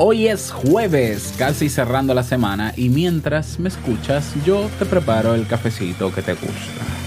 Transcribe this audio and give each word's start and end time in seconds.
Hoy 0.00 0.28
es 0.28 0.52
jueves, 0.52 1.34
casi 1.36 1.68
cerrando 1.68 2.14
la 2.14 2.22
semana, 2.22 2.72
y 2.76 2.88
mientras 2.88 3.58
me 3.58 3.68
escuchas, 3.68 4.32
yo 4.46 4.70
te 4.78 4.86
preparo 4.86 5.34
el 5.34 5.48
cafecito 5.48 6.14
que 6.14 6.22
te 6.22 6.34
gusta. 6.34 6.52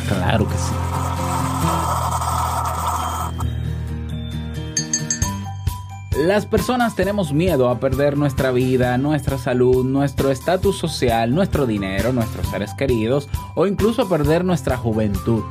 Claro 0.10 0.46
que 0.46 0.55
sí. 0.55 0.73
Las 6.26 6.46
personas 6.46 6.94
tenemos 6.94 7.31
miedo 7.31 7.69
a 7.69 7.79
perder 7.79 8.17
nuestra 8.17 8.51
vida, 8.51 8.97
nuestra 8.97 9.37
salud, 9.37 9.85
nuestro 9.85 10.29
estatus 10.29 10.78
social, 10.78 11.33
nuestro 11.33 11.65
dinero, 11.65 12.12
nuestros 12.12 12.46
seres 12.49 12.73
queridos 12.73 13.29
o 13.55 13.67
incluso 13.67 14.01
a 14.01 14.10
perder 14.10 14.44
nuestra 14.44 14.76
juventud. 14.76 15.44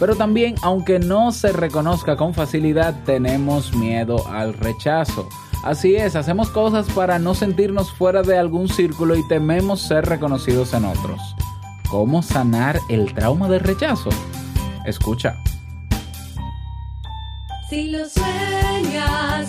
Pero 0.00 0.16
también, 0.16 0.56
aunque 0.62 0.98
no 0.98 1.30
se 1.30 1.52
reconozca 1.52 2.16
con 2.16 2.34
facilidad, 2.34 3.04
tenemos 3.04 3.72
miedo 3.76 4.26
al 4.26 4.52
rechazo. 4.54 5.28
Así 5.64 5.96
es, 5.96 6.16
hacemos 6.16 6.50
cosas 6.50 6.86
para 6.90 7.18
no 7.18 7.34
sentirnos 7.34 7.92
fuera 7.92 8.22
de 8.22 8.38
algún 8.38 8.68
círculo 8.68 9.16
y 9.16 9.26
tememos 9.28 9.80
ser 9.80 10.06
reconocidos 10.06 10.72
en 10.72 10.84
otros. 10.84 11.20
¿Cómo 11.90 12.22
sanar 12.22 12.78
el 12.88 13.12
trauma 13.14 13.48
del 13.48 13.60
rechazo? 13.60 14.10
Escucha. 14.84 15.36
Si 17.68 17.92
sueñas, 17.92 19.48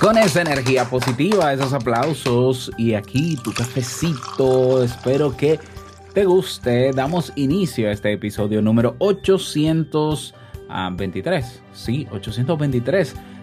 Con 0.00 0.16
esa 0.16 0.40
energía 0.40 0.86
positiva, 0.86 1.52
esos 1.52 1.74
aplausos 1.74 2.72
y 2.78 2.94
aquí 2.94 3.36
tu 3.36 3.52
cafecito, 3.52 4.82
espero 4.82 5.36
que 5.36 5.60
te 6.14 6.24
guste. 6.24 6.92
Damos 6.92 7.34
inicio 7.36 7.86
a 7.86 7.92
este 7.92 8.10
episodio 8.10 8.62
número 8.62 8.96
823. 8.98 11.62
Sí, 11.74 12.08
823 12.10 13.14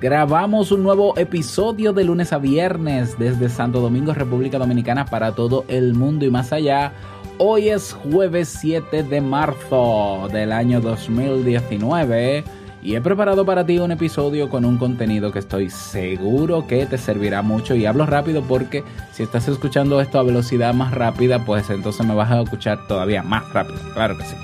Grabamos 0.00 0.70
un 0.70 0.84
nuevo 0.84 1.18
episodio 1.18 1.92
de 1.92 2.04
lunes 2.04 2.32
a 2.32 2.38
viernes 2.38 3.18
desde 3.18 3.48
Santo 3.48 3.80
Domingo, 3.80 4.14
República 4.14 4.56
Dominicana 4.56 5.06
para 5.06 5.34
todo 5.34 5.64
el 5.66 5.94
mundo 5.94 6.24
y 6.24 6.30
más 6.30 6.52
allá. 6.52 6.92
Hoy 7.38 7.70
es 7.70 7.94
jueves 7.94 8.48
7 8.60 9.02
de 9.02 9.20
marzo 9.20 10.28
del 10.32 10.52
año 10.52 10.80
2019 10.80 12.44
y 12.80 12.94
he 12.94 13.00
preparado 13.00 13.44
para 13.44 13.66
ti 13.66 13.80
un 13.80 13.90
episodio 13.90 14.48
con 14.48 14.64
un 14.64 14.78
contenido 14.78 15.32
que 15.32 15.40
estoy 15.40 15.68
seguro 15.68 16.68
que 16.68 16.86
te 16.86 16.96
servirá 16.96 17.42
mucho 17.42 17.74
y 17.74 17.84
hablo 17.84 18.06
rápido 18.06 18.42
porque 18.42 18.84
si 19.10 19.24
estás 19.24 19.48
escuchando 19.48 20.00
esto 20.00 20.20
a 20.20 20.22
velocidad 20.22 20.74
más 20.74 20.94
rápida 20.94 21.44
pues 21.44 21.70
entonces 21.70 22.06
me 22.06 22.14
vas 22.14 22.30
a 22.30 22.40
escuchar 22.40 22.86
todavía 22.86 23.24
más 23.24 23.52
rápido, 23.52 23.80
claro 23.94 24.16
que 24.16 24.22
sí. 24.22 24.36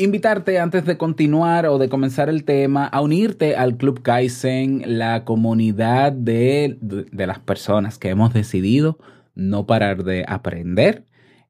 Invitarte 0.00 0.58
antes 0.58 0.84
de 0.86 0.96
continuar 0.96 1.66
o 1.66 1.76
de 1.76 1.90
comenzar 1.90 2.30
el 2.30 2.44
tema 2.44 2.86
a 2.86 3.02
unirte 3.02 3.54
al 3.54 3.76
Club 3.76 4.00
Kaizen, 4.00 4.98
la 4.98 5.26
comunidad 5.26 6.12
de, 6.12 6.78
de, 6.80 7.26
las 7.26 7.40
personas 7.40 7.98
que 7.98 8.08
hemos 8.08 8.32
decidido 8.32 8.98
no 9.34 9.66
parar 9.66 10.02
de 10.04 10.24
aprender 10.26 11.04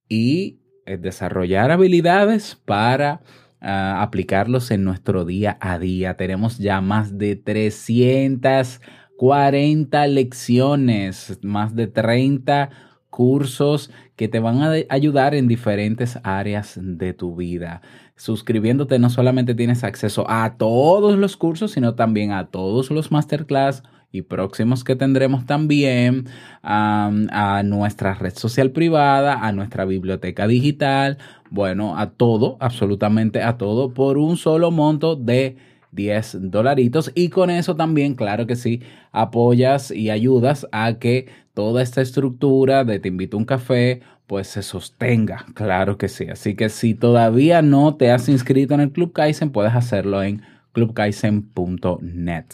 y 0.09 0.59
eh, 0.85 0.97
desarrollar 0.97 1.71
habilidades 1.71 2.61
para 2.65 3.21
uh, 3.63 4.03
aplicarlos 4.03 4.73
en 4.73 4.83
nuestro 4.83 5.25
día 5.25 5.57
a 5.61 5.79
día. 5.79 6.17
Tenemos 6.17 6.59
ya 6.59 6.81
más 6.81 7.19
de 7.19 7.37
340 7.37 10.07
lecciones, 10.09 11.39
más 11.43 11.77
de 11.77 11.87
30 11.87 12.71
cursos 13.11 13.91
que 14.17 14.29
te 14.29 14.41
van 14.41 14.63
a 14.63 14.73
ayudar 14.89 15.35
en 15.35 15.47
diferentes 15.47 16.19
áreas 16.25 16.79
de 16.81 17.13
tu 17.13 17.37
vida. 17.37 17.83
Suscribiéndote 18.21 18.99
no 18.99 19.09
solamente 19.09 19.55
tienes 19.55 19.83
acceso 19.83 20.27
a 20.29 20.59
todos 20.59 21.17
los 21.17 21.39
cursos, 21.39 21.73
sino 21.73 21.95
también 21.95 22.33
a 22.33 22.49
todos 22.49 22.91
los 22.91 23.11
masterclass 23.11 23.83
y 24.13 24.21
próximos 24.21 24.85
que 24.85 24.95
tendremos 24.95 25.47
también 25.47 26.27
a 26.63 27.63
nuestra 27.65 28.13
red 28.13 28.35
social 28.35 28.73
privada, 28.73 29.47
a 29.47 29.53
nuestra 29.53 29.87
biblioteca 29.87 30.47
digital, 30.47 31.17
bueno, 31.49 31.97
a 31.97 32.11
todo, 32.11 32.59
absolutamente 32.61 33.43
a 33.43 33.57
todo, 33.57 33.95
por 33.95 34.19
un 34.19 34.37
solo 34.37 34.71
monto 34.71 35.17
de 35.17 35.57
10 35.93 36.51
dolaritos. 36.51 37.13
Y 37.15 37.31
con 37.31 37.49
eso 37.49 37.75
también, 37.75 38.17
claro 38.17 38.47
que 38.47 38.57
sí, 38.57 38.83
apoyas 39.13 39.91
y 39.91 40.11
ayudas 40.11 40.67
a 40.73 40.99
que 40.99 41.27
toda 41.55 41.81
esta 41.83 42.03
estructura 42.03 42.85
de 42.85 42.99
te 42.99 43.09
invito 43.09 43.39
a 43.39 43.41
un 43.41 43.47
café 43.47 44.03
pues 44.31 44.47
se 44.47 44.63
sostenga, 44.63 45.45
claro 45.55 45.99
que 45.99 46.09
sí. 46.09 46.29
Así 46.31 46.55
que 46.55 46.69
si 46.69 46.95
todavía 46.95 47.63
no 47.63 47.97
te 47.97 48.13
has 48.13 48.29
inscrito 48.29 48.75
en 48.75 48.81
el 48.81 48.93
Club 48.93 49.13
Kaizen, 49.13 49.51
puedes 49.51 49.75
hacerlo 49.75 50.23
en 50.23 50.43
clubkaizen.net. 50.71 52.45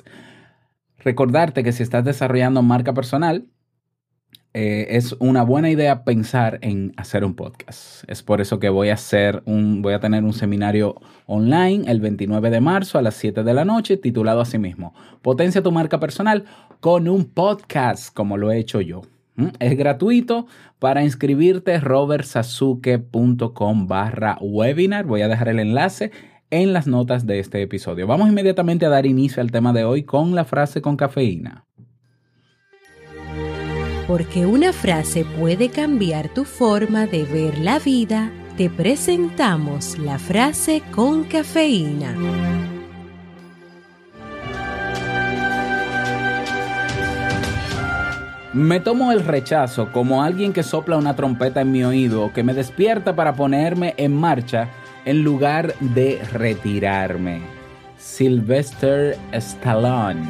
Recordarte 0.96 1.62
que 1.62 1.72
si 1.72 1.82
estás 1.82 2.02
desarrollando 2.02 2.62
marca 2.62 2.94
personal, 2.94 3.44
eh, 4.54 4.96
es 4.96 5.16
una 5.18 5.42
buena 5.42 5.68
idea 5.68 6.02
pensar 6.02 6.58
en 6.62 6.94
hacer 6.96 7.26
un 7.26 7.34
podcast. 7.34 8.04
Es 8.08 8.22
por 8.22 8.40
eso 8.40 8.58
que 8.58 8.70
voy 8.70 8.88
a 8.88 8.94
hacer 8.94 9.42
un, 9.44 9.82
voy 9.82 9.92
a 9.92 10.00
tener 10.00 10.24
un 10.24 10.32
seminario 10.32 10.94
online 11.26 11.84
el 11.90 12.00
29 12.00 12.48
de 12.48 12.60
marzo 12.62 12.96
a 12.96 13.02
las 13.02 13.16
7 13.16 13.44
de 13.44 13.52
la 13.52 13.66
noche, 13.66 13.98
titulado 13.98 14.40
así 14.40 14.56
mismo, 14.56 14.94
Potencia 15.20 15.62
tu 15.62 15.72
marca 15.72 16.00
personal 16.00 16.46
con 16.80 17.06
un 17.06 17.26
podcast, 17.26 18.14
como 18.14 18.38
lo 18.38 18.50
he 18.50 18.56
hecho 18.56 18.80
yo. 18.80 19.02
¿Mm? 19.36 19.48
Es 19.58 19.76
gratuito. 19.76 20.46
Para 20.78 21.04
inscribirte, 21.04 21.80
robertsasuke.com 21.80 23.86
barra 23.86 24.36
webinar. 24.40 25.04
Voy 25.06 25.22
a 25.22 25.28
dejar 25.28 25.48
el 25.48 25.60
enlace 25.60 26.10
en 26.50 26.72
las 26.72 26.86
notas 26.86 27.26
de 27.26 27.38
este 27.38 27.62
episodio. 27.62 28.06
Vamos 28.06 28.28
inmediatamente 28.28 28.86
a 28.86 28.90
dar 28.90 29.06
inicio 29.06 29.42
al 29.42 29.50
tema 29.50 29.72
de 29.72 29.84
hoy 29.84 30.04
con 30.04 30.34
la 30.34 30.44
frase 30.44 30.82
con 30.82 30.96
cafeína. 30.96 31.64
Porque 34.06 34.46
una 34.46 34.72
frase 34.72 35.24
puede 35.24 35.68
cambiar 35.68 36.32
tu 36.32 36.44
forma 36.44 37.06
de 37.06 37.24
ver 37.24 37.58
la 37.58 37.80
vida, 37.80 38.30
te 38.56 38.70
presentamos 38.70 39.98
la 39.98 40.20
frase 40.20 40.82
con 40.92 41.24
cafeína. 41.24 42.75
Me 48.56 48.80
tomo 48.80 49.12
el 49.12 49.22
rechazo 49.22 49.92
como 49.92 50.22
alguien 50.22 50.54
que 50.54 50.62
sopla 50.62 50.96
una 50.96 51.14
trompeta 51.14 51.60
en 51.60 51.72
mi 51.72 51.84
oído, 51.84 52.32
que 52.32 52.42
me 52.42 52.54
despierta 52.54 53.14
para 53.14 53.34
ponerme 53.34 53.92
en 53.98 54.16
marcha 54.16 54.70
en 55.04 55.22
lugar 55.22 55.74
de 55.78 56.22
retirarme. 56.32 57.42
Sylvester 57.98 59.18
Stallone. 59.32 60.26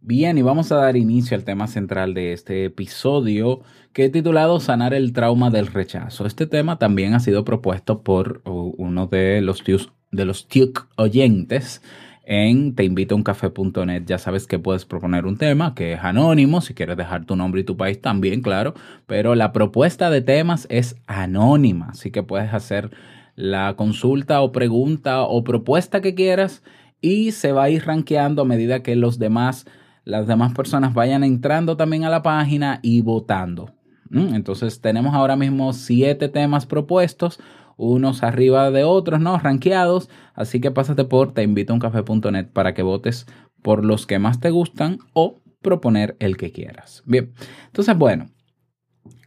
Bien, 0.00 0.38
y 0.38 0.42
vamos 0.42 0.72
a 0.72 0.76
dar 0.76 0.96
inicio 0.96 1.36
al 1.36 1.44
tema 1.44 1.66
central 1.66 2.14
de 2.14 2.32
este 2.32 2.64
episodio 2.64 3.60
que 3.92 4.06
he 4.06 4.08
titulado 4.08 4.60
Sanar 4.60 4.94
el 4.94 5.12
trauma 5.12 5.50
del 5.50 5.66
rechazo. 5.66 6.24
Este 6.24 6.46
tema 6.46 6.78
también 6.78 7.12
ha 7.12 7.20
sido 7.20 7.44
propuesto 7.44 8.02
por 8.02 8.40
uno 8.44 9.08
de 9.08 9.42
los 9.42 9.62
tios, 9.62 9.92
de 10.12 10.24
los 10.24 10.46
TIUC 10.46 10.86
oyentes 10.96 11.82
en 12.24 12.74
teinvitouncafe.net. 12.74 14.04
Ya 14.06 14.18
sabes 14.18 14.46
que 14.46 14.58
puedes 14.58 14.84
proponer 14.84 15.26
un 15.26 15.36
tema 15.36 15.74
que 15.74 15.94
es 15.94 16.00
anónimo, 16.00 16.60
si 16.60 16.74
quieres 16.74 16.96
dejar 16.96 17.24
tu 17.24 17.34
nombre 17.36 17.62
y 17.62 17.64
tu 17.64 17.76
país 17.76 18.00
también, 18.00 18.42
claro, 18.42 18.74
pero 19.06 19.34
la 19.34 19.52
propuesta 19.52 20.10
de 20.10 20.20
temas 20.20 20.66
es 20.70 20.96
anónima, 21.06 21.88
así 21.90 22.10
que 22.10 22.22
puedes 22.22 22.54
hacer 22.54 22.90
la 23.34 23.74
consulta 23.74 24.42
o 24.42 24.52
pregunta 24.52 25.22
o 25.22 25.42
propuesta 25.42 26.00
que 26.00 26.14
quieras 26.14 26.62
y 27.00 27.32
se 27.32 27.52
va 27.52 27.64
a 27.64 27.70
ir 27.70 27.84
rankeando 27.84 28.42
a 28.42 28.46
medida 28.46 28.82
que 28.82 28.94
los 28.94 29.18
demás, 29.18 29.66
las 30.04 30.26
demás 30.26 30.52
personas 30.52 30.94
vayan 30.94 31.24
entrando 31.24 31.76
también 31.76 32.04
a 32.04 32.10
la 32.10 32.22
página 32.22 32.78
y 32.82 33.00
votando. 33.00 33.70
¿Mm? 34.10 34.34
Entonces 34.34 34.80
tenemos 34.80 35.14
ahora 35.14 35.36
mismo 35.36 35.72
siete 35.72 36.28
temas 36.28 36.66
propuestos, 36.66 37.40
unos 37.76 38.22
arriba 38.22 38.70
de 38.70 38.84
otros, 38.84 39.20
¿no? 39.20 39.38
Rankeados. 39.38 40.08
Así 40.34 40.60
que 40.60 40.70
pásate 40.70 41.04
por 41.04 41.32
teinvitouncafe.net 41.32 42.48
para 42.52 42.74
que 42.74 42.82
votes 42.82 43.26
por 43.62 43.84
los 43.84 44.06
que 44.06 44.18
más 44.18 44.40
te 44.40 44.50
gustan 44.50 44.98
o 45.12 45.40
proponer 45.62 46.16
el 46.18 46.36
que 46.36 46.52
quieras. 46.52 47.02
Bien, 47.06 47.32
entonces 47.66 47.96
bueno, 47.96 48.28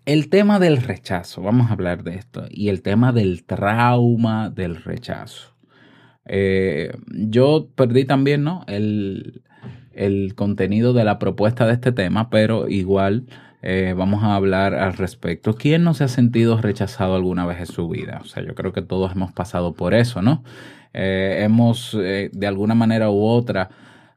el 0.06 0.30
tema 0.30 0.60
del 0.60 0.78
rechazo, 0.78 1.42
vamos 1.42 1.70
a 1.70 1.74
hablar 1.74 2.04
de 2.04 2.16
esto, 2.16 2.46
y 2.50 2.70
el 2.70 2.82
tema 2.82 3.12
del 3.12 3.44
trauma 3.44 4.50
del 4.50 4.76
rechazo. 4.76 5.56
Eh, 6.26 6.96
yo 7.08 7.70
perdí 7.76 8.06
también, 8.06 8.44
¿no? 8.44 8.64
El, 8.68 9.44
el 9.94 10.36
contenido 10.36 10.94
de 10.94 11.06
la 11.06 11.18
propuesta 11.18 11.66
de 11.66 11.74
este 11.74 11.92
tema, 11.92 12.30
pero 12.30 12.68
igual 12.68 13.26
eh, 13.68 13.96
vamos 13.98 14.24
a 14.24 14.36
hablar 14.36 14.76
al 14.76 14.94
respecto. 14.94 15.56
¿Quién 15.56 15.84
no 15.84 15.96
se 15.96 16.04
ha 16.04 16.08
sentido 16.08 16.62
rechazado 16.62 17.16
alguna 17.16 17.48
vez 17.48 17.58
en 17.62 17.66
su 17.66 17.90
vida? 17.90 18.20
O 18.22 18.26
sea, 18.26 18.44
yo 18.44 18.54
creo 18.54 18.72
que 18.74 18.84
todos 18.84 19.14
hemos 19.14 19.32
pasado 19.32 19.74
por 19.74 19.96
eso, 19.96 20.22
¿no? 20.22 20.44
Eh, 20.94 21.40
hemos, 21.44 21.98
eh, 22.00 22.30
de 22.32 22.46
alguna 22.46 22.76
manera 22.76 23.10
u 23.10 23.24
otra, 23.24 23.72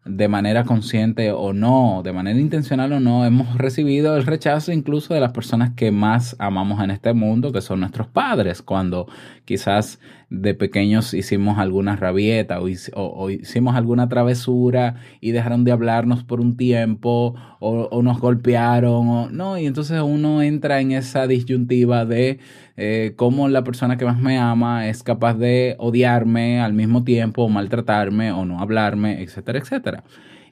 de 0.04 0.28
manera 0.28 0.64
consciente 0.64 1.32
o 1.32 1.54
no, 1.54 2.02
de 2.04 2.12
manera 2.12 2.38
intencional 2.38 2.92
o 2.92 3.00
no, 3.00 3.24
hemos 3.24 3.56
recibido 3.56 4.18
el 4.18 4.26
rechazo 4.26 4.70
incluso 4.70 5.14
de 5.14 5.20
las 5.20 5.32
personas 5.32 5.70
que 5.74 5.92
más 5.92 6.36
amamos 6.38 6.84
en 6.84 6.90
este 6.90 7.14
mundo, 7.14 7.50
que 7.50 7.62
son 7.62 7.80
nuestros 7.80 8.06
padres, 8.06 8.60
cuando 8.60 9.06
quizás 9.46 9.98
de 10.30 10.54
pequeños 10.54 11.14
hicimos 11.14 11.58
alguna 11.58 11.96
rabieta 11.96 12.60
o, 12.60 12.68
hic- 12.68 12.92
o- 12.94 13.14
o 13.16 13.30
hicimos 13.30 13.74
alguna 13.76 14.08
travesura 14.10 14.96
y 15.20 15.30
dejaron 15.30 15.64
de 15.64 15.72
hablarnos 15.72 16.22
por 16.24 16.40
un 16.40 16.56
tiempo 16.56 17.34
o, 17.60 18.02
nos 18.02 18.20
golpearon, 18.20 19.08
o, 19.08 19.30
no, 19.30 19.58
y 19.58 19.66
entonces 19.66 20.00
uno 20.02 20.42
entra 20.42 20.80
en 20.80 20.92
esa 20.92 21.26
disyuntiva 21.26 22.04
de 22.04 22.38
eh, 22.76 23.14
cómo 23.16 23.48
la 23.48 23.64
persona 23.64 23.96
que 23.96 24.04
más 24.04 24.18
me 24.20 24.38
ama 24.38 24.88
es 24.88 25.02
capaz 25.02 25.34
de 25.34 25.74
odiarme 25.78 26.60
al 26.60 26.74
mismo 26.74 27.04
tiempo, 27.04 27.44
o 27.44 27.48
maltratarme, 27.48 28.30
o 28.32 28.44
no 28.44 28.60
hablarme, 28.60 29.22
etcétera, 29.22 29.58
etcétera. 29.58 30.04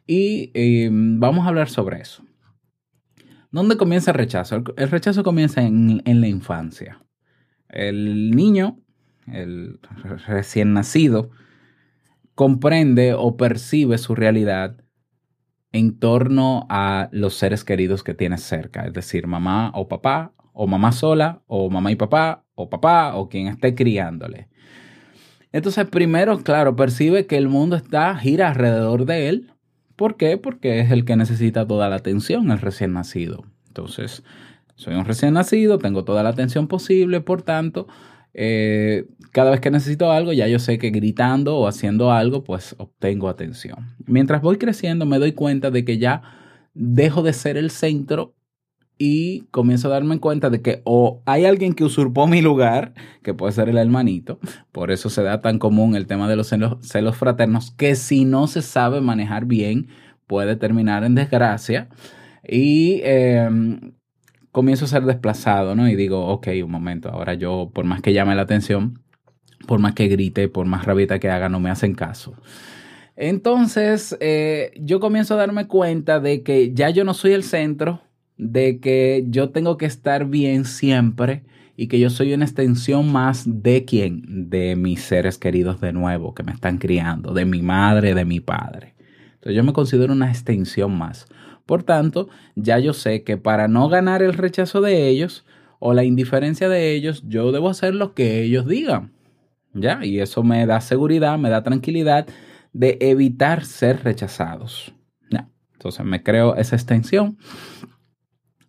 Y 0.07 0.51
eh, 0.55 0.89
vamos 0.91 1.45
a 1.45 1.49
hablar 1.49 1.69
sobre 1.69 2.01
eso. 2.01 2.23
¿Dónde 3.51 3.77
comienza 3.77 4.11
el 4.11 4.17
rechazo? 4.17 4.63
El 4.77 4.91
rechazo 4.91 5.23
comienza 5.23 5.63
en, 5.63 6.03
en 6.05 6.21
la 6.21 6.29
infancia. 6.29 7.01
El 7.69 8.31
niño, 8.33 8.81
el 9.33 9.81
re- 10.03 10.17
recién 10.19 10.73
nacido, 10.73 11.31
comprende 12.35 13.15
o 13.15 13.37
percibe 13.37 13.99
su 13.99 14.15
realidad 14.15 14.77
en 15.73 15.99
torno 15.99 16.67
a 16.71 17.09
los 17.13 17.35
seres 17.35 17.65
queridos 17.65 18.03
que 18.03 18.15
tienes 18.15 18.43
cerca, 18.43 18.87
es 18.87 18.93
decir, 18.93 19.27
mamá 19.27 19.73
o 19.75 19.89
papá, 19.89 20.33
o 20.53 20.67
mamá 20.67 20.93
sola, 20.93 21.43
o 21.47 21.69
mamá 21.69 21.93
y 21.93 21.97
papá, 21.97 22.45
o 22.55 22.71
papá, 22.71 23.15
o 23.15 23.29
quien 23.29 23.47
esté 23.49 23.75
criándole. 23.75 24.49
Entonces, 25.53 25.87
primero, 25.87 26.39
claro, 26.43 26.77
percibe 26.77 27.27
que 27.27 27.37
el 27.37 27.49
mundo 27.49 27.77
está, 27.77 28.17
gira 28.17 28.49
alrededor 28.49 29.05
de 29.05 29.29
él. 29.29 29.53
¿Por 29.97 30.17
qué? 30.17 30.39
Porque 30.39 30.81
es 30.81 30.91
el 30.91 31.05
que 31.05 31.17
necesita 31.17 31.67
toda 31.67 31.89
la 31.89 31.97
atención, 31.97 32.51
el 32.51 32.59
recién 32.59 32.93
nacido. 32.93 33.45
Entonces, 33.69 34.23
soy 34.75 34.95
un 34.95 35.05
recién 35.05 35.35
nacido, 35.35 35.79
tengo 35.79 36.05
toda 36.05 36.23
la 36.23 36.31
atención 36.31 36.69
posible, 36.69 37.21
por 37.21 37.43
tanto, 37.43 37.87
eh, 38.39 39.07
cada 39.33 39.51
vez 39.51 39.61
que 39.61 39.71
necesito 39.71 40.13
algo, 40.13 40.35
ya 40.35 40.47
yo 40.47 40.59
sé 40.59 40.77
que 40.77 40.91
gritando 40.91 41.57
o 41.57 41.67
haciendo 41.67 42.13
algo, 42.13 42.45
pues 42.45 42.75
obtengo 42.79 43.31
atención. 43.31 43.97
Mientras 44.05 44.43
voy 44.43 44.59
creciendo, 44.59 45.07
me 45.07 45.19
doy 45.19 45.33
cuenta 45.33 45.71
de 45.71 45.87
que 45.87 45.97
ya 45.97 46.23
dejo 46.75 47.23
de 47.23 47.33
ser 47.33 47.57
el 47.57 47.71
centro 47.71 48.35
y 48.99 49.41
comienzo 49.51 49.89
a 49.89 49.93
darme 49.93 50.21
cuenta 50.21 50.51
de 50.51 50.61
que 50.61 50.83
o 50.85 51.23
hay 51.25 51.47
alguien 51.47 51.73
que 51.73 51.85
usurpó 51.85 52.27
mi 52.27 52.43
lugar, 52.43 52.93
que 53.23 53.33
puede 53.33 53.55
ser 53.55 53.71
el 53.71 53.79
hermanito, 53.79 54.39
por 54.71 54.91
eso 54.91 55.09
se 55.09 55.23
da 55.23 55.41
tan 55.41 55.59
común 55.59 55.97
el 55.97 56.07
tema 56.07 56.29
de 56.29 56.37
los 56.37 56.49
celos, 56.49 56.77
celos 56.83 57.17
fraternos, 57.17 57.71
que 57.71 57.95
si 57.95 58.27
no 58.27 58.49
se 58.49 58.61
sabe 58.61 59.01
manejar 59.01 59.47
bien, 59.47 59.89
puede 60.27 60.57
terminar 60.57 61.05
en 61.05 61.15
desgracia. 61.15 61.89
Y 62.47 63.01
eh, 63.03 63.49
comienzo 64.57 64.87
a 64.87 64.89
ser 64.89 65.05
desplazado, 65.05 65.75
¿no? 65.75 65.87
Y 65.87 65.97
digo, 65.97 66.29
ok, 66.29 66.49
un 66.65 66.71
momento, 66.71 67.11
ahora 67.11 67.35
yo, 67.35 67.71
por 67.75 67.85
más 67.85 68.01
que 68.01 68.15
llame 68.15 68.35
la 68.35 68.41
atención, 68.41 69.03
por 69.67 69.81
más 69.81 69.93
que 69.93 70.09
grite, 70.09 70.49
por 70.49 70.65
más 70.65 70.87
rabieta 70.87 71.19
que 71.19 71.29
haga, 71.29 71.51
no 71.51 71.61
me 71.61 71.69
hacen 71.69 71.93
caso. 71.93 72.33
Entonces, 73.17 74.17
eh, 74.19 74.73
yo 74.81 74.99
comienzo 74.99 75.35
a 75.35 75.37
darme 75.37 75.67
cuenta 75.67 76.21
de 76.21 76.43
que 76.43 76.73
ya 76.73 76.89
yo 76.89 77.05
no 77.05 77.13
soy 77.13 77.33
el 77.33 77.43
centro, 77.43 78.01
de 78.39 78.81
que 78.81 79.27
yo 79.29 79.51
tengo 79.51 79.77
que 79.77 79.85
estar 79.85 80.25
bien 80.25 80.65
siempre 80.65 81.43
y 81.77 81.89
que 81.89 82.01
yo 82.01 82.09
soy 82.09 82.33
una 82.33 82.47
extensión 82.47 83.13
más 83.13 83.45
de 83.47 83.85
quién, 83.85 84.49
de 84.49 84.75
mis 84.75 85.03
seres 85.03 85.37
queridos 85.37 85.83
de 85.83 85.93
nuevo 85.93 86.35
que 86.35 86.45
me 86.45 86.53
están 86.53 86.79
criando, 86.79 87.35
de 87.35 87.45
mi 87.45 87.61
madre, 87.61 88.15
de 88.15 88.25
mi 88.25 88.41
padre. 88.41 88.95
Entonces 89.35 89.55
yo 89.55 89.65
me 89.65 89.75
considero 89.75 90.15
una 90.15 90.31
extensión 90.31 90.97
más. 90.97 91.27
Por 91.67 91.83
tanto, 91.83 92.29
ya 92.55 92.79
yo 92.79 92.93
sé 92.93 93.25
que 93.25 93.37
para 93.37 93.67
no 93.67 93.89
ganar 93.89 94.23
el 94.23 94.35
rechazo 94.35 94.81
de 94.81 95.09
ellos 95.09 95.45
o 95.81 95.93
la 95.95 96.05
indiferencia 96.05 96.69
de 96.69 96.93
ellos, 96.93 97.25
yo 97.27 97.51
debo 97.53 97.69
hacer 97.69 97.95
lo 97.95 98.15
que 98.15 98.43
ellos 98.43 98.67
digan. 98.67 99.13
¿Ya? 99.75 100.03
Y 100.05 100.21
eso 100.21 100.43
me 100.43 100.65
da 100.65 100.81
seguridad, 100.81 101.39
me 101.39 101.51
da 101.51 101.63
tranquilidad 101.63 102.27
de 102.73 102.97
evitar 103.01 103.65
ser 103.65 104.05
rechazados. 104.05 104.95
¿Ya? 105.31 105.51
Entonces 105.73 106.07
me 106.07 106.23
creo 106.23 106.55
esa 106.55 106.77
extensión. 106.77 107.37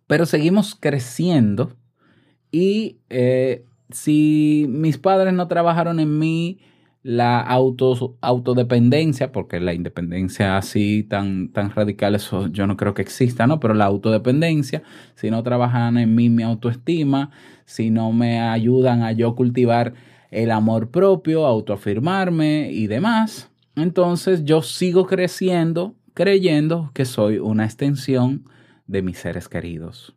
Pero 0.06 0.26
seguimos 0.26 0.74
creciendo 0.74 1.76
y 2.50 2.98
eh, 3.10 3.64
si 3.90 4.66
mis 4.68 4.98
padres 4.98 5.32
no 5.34 5.48
trabajaron 5.48 6.00
en 6.00 6.18
mí 6.18 6.60
la 7.08 7.40
auto, 7.40 8.18
autodependencia, 8.20 9.32
porque 9.32 9.60
la 9.60 9.72
independencia 9.72 10.58
así 10.58 11.04
tan, 11.04 11.48
tan 11.54 11.70
radical, 11.70 12.14
eso 12.14 12.48
yo 12.48 12.66
no 12.66 12.76
creo 12.76 12.92
que 12.92 13.00
exista, 13.00 13.46
¿no? 13.46 13.60
Pero 13.60 13.72
la 13.72 13.86
autodependencia, 13.86 14.82
si 15.14 15.30
no 15.30 15.42
trabajan 15.42 15.96
en 15.96 16.14
mí 16.14 16.28
mi 16.28 16.42
autoestima, 16.42 17.30
si 17.64 17.88
no 17.88 18.12
me 18.12 18.42
ayudan 18.42 19.02
a 19.02 19.12
yo 19.12 19.34
cultivar 19.34 19.94
el 20.30 20.50
amor 20.50 20.90
propio, 20.90 21.46
autoafirmarme 21.46 22.70
y 22.72 22.88
demás, 22.88 23.50
entonces 23.74 24.44
yo 24.44 24.60
sigo 24.60 25.06
creciendo 25.06 25.94
creyendo 26.12 26.90
que 26.92 27.06
soy 27.06 27.38
una 27.38 27.64
extensión 27.64 28.44
de 28.86 29.00
mis 29.00 29.16
seres 29.16 29.48
queridos. 29.48 30.14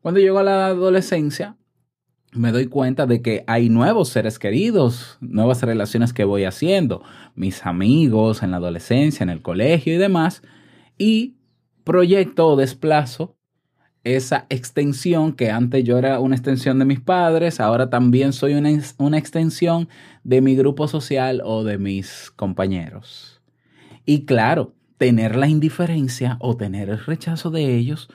Cuando 0.00 0.20
llego 0.20 0.38
a 0.38 0.42
la 0.42 0.68
adolescencia, 0.68 1.56
me 2.32 2.52
doy 2.52 2.66
cuenta 2.66 3.06
de 3.06 3.22
que 3.22 3.44
hay 3.46 3.68
nuevos 3.68 4.10
seres 4.10 4.38
queridos, 4.38 5.18
nuevas 5.20 5.62
relaciones 5.62 6.12
que 6.12 6.24
voy 6.24 6.44
haciendo, 6.44 7.02
mis 7.34 7.64
amigos 7.64 8.42
en 8.42 8.50
la 8.50 8.58
adolescencia, 8.58 9.24
en 9.24 9.30
el 9.30 9.42
colegio 9.42 9.94
y 9.94 9.98
demás, 9.98 10.42
y 10.98 11.36
proyecto 11.84 12.48
o 12.48 12.56
desplazo 12.56 13.36
esa 14.04 14.46
extensión 14.48 15.32
que 15.32 15.50
antes 15.50 15.84
yo 15.84 15.98
era 15.98 16.20
una 16.20 16.34
extensión 16.34 16.78
de 16.78 16.84
mis 16.84 17.00
padres, 17.00 17.60
ahora 17.60 17.90
también 17.90 18.32
soy 18.32 18.54
una, 18.54 18.70
una 18.98 19.18
extensión 19.18 19.88
de 20.24 20.40
mi 20.40 20.54
grupo 20.54 20.88
social 20.88 21.42
o 21.44 21.64
de 21.64 21.78
mis 21.78 22.30
compañeros. 22.36 23.42
Y 24.04 24.24
claro, 24.24 24.74
tener 24.96 25.36
la 25.36 25.48
indiferencia 25.48 26.36
o 26.40 26.56
tener 26.56 26.88
el 26.88 27.04
rechazo 27.04 27.50
de 27.50 27.76
ellos 27.76 28.08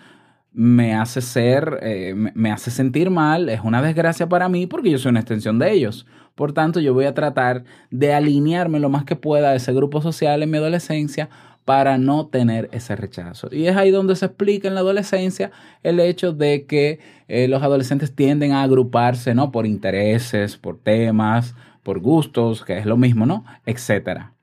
me 0.53 0.93
hace 0.93 1.21
ser, 1.21 1.79
eh, 1.81 2.13
me, 2.15 2.51
hace 2.51 2.69
sentir 2.69 3.09
mal, 3.09 3.49
es 3.49 3.61
una 3.61 3.81
desgracia 3.81 4.29
para 4.29 4.49
mí 4.49 4.67
porque 4.67 4.91
yo 4.91 4.99
soy 4.99 5.09
una 5.09 5.21
extensión 5.21 5.59
de 5.59 5.71
ellos. 5.71 6.05
Por 6.35 6.53
tanto, 6.53 6.79
yo 6.79 6.93
voy 6.93 7.05
a 7.05 7.13
tratar 7.13 7.63
de 7.91 8.13
alinearme 8.13 8.79
lo 8.79 8.89
más 8.89 9.03
que 9.03 9.15
pueda 9.15 9.49
a 9.49 9.55
ese 9.55 9.73
grupo 9.73 10.01
social 10.01 10.41
en 10.41 10.51
mi 10.51 10.57
adolescencia 10.57 11.29
para 11.65 11.97
no 11.97 12.27
tener 12.27 12.69
ese 12.71 12.95
rechazo. 12.95 13.47
Y 13.51 13.67
es 13.67 13.75
ahí 13.75 13.89
donde 13.89 14.15
se 14.15 14.25
explica 14.25 14.67
en 14.67 14.75
la 14.75 14.81
adolescencia 14.81 15.51
el 15.81 15.99
hecho 15.99 16.33
de 16.33 16.65
que 16.65 16.99
eh, 17.27 17.47
los 17.47 17.63
adolescentes 17.63 18.13
tienden 18.13 18.51
a 18.51 18.63
agruparse, 18.63 19.33
¿no? 19.33 19.51
Por 19.51 19.65
intereses, 19.65 20.57
por 20.57 20.77
temas, 20.77 21.55
por 21.81 21.99
gustos, 21.99 22.63
que 22.65 22.77
es 22.77 22.85
lo 22.85 22.97
mismo, 22.97 23.25
¿no? 23.25 23.45
Etcétera. 23.65 24.33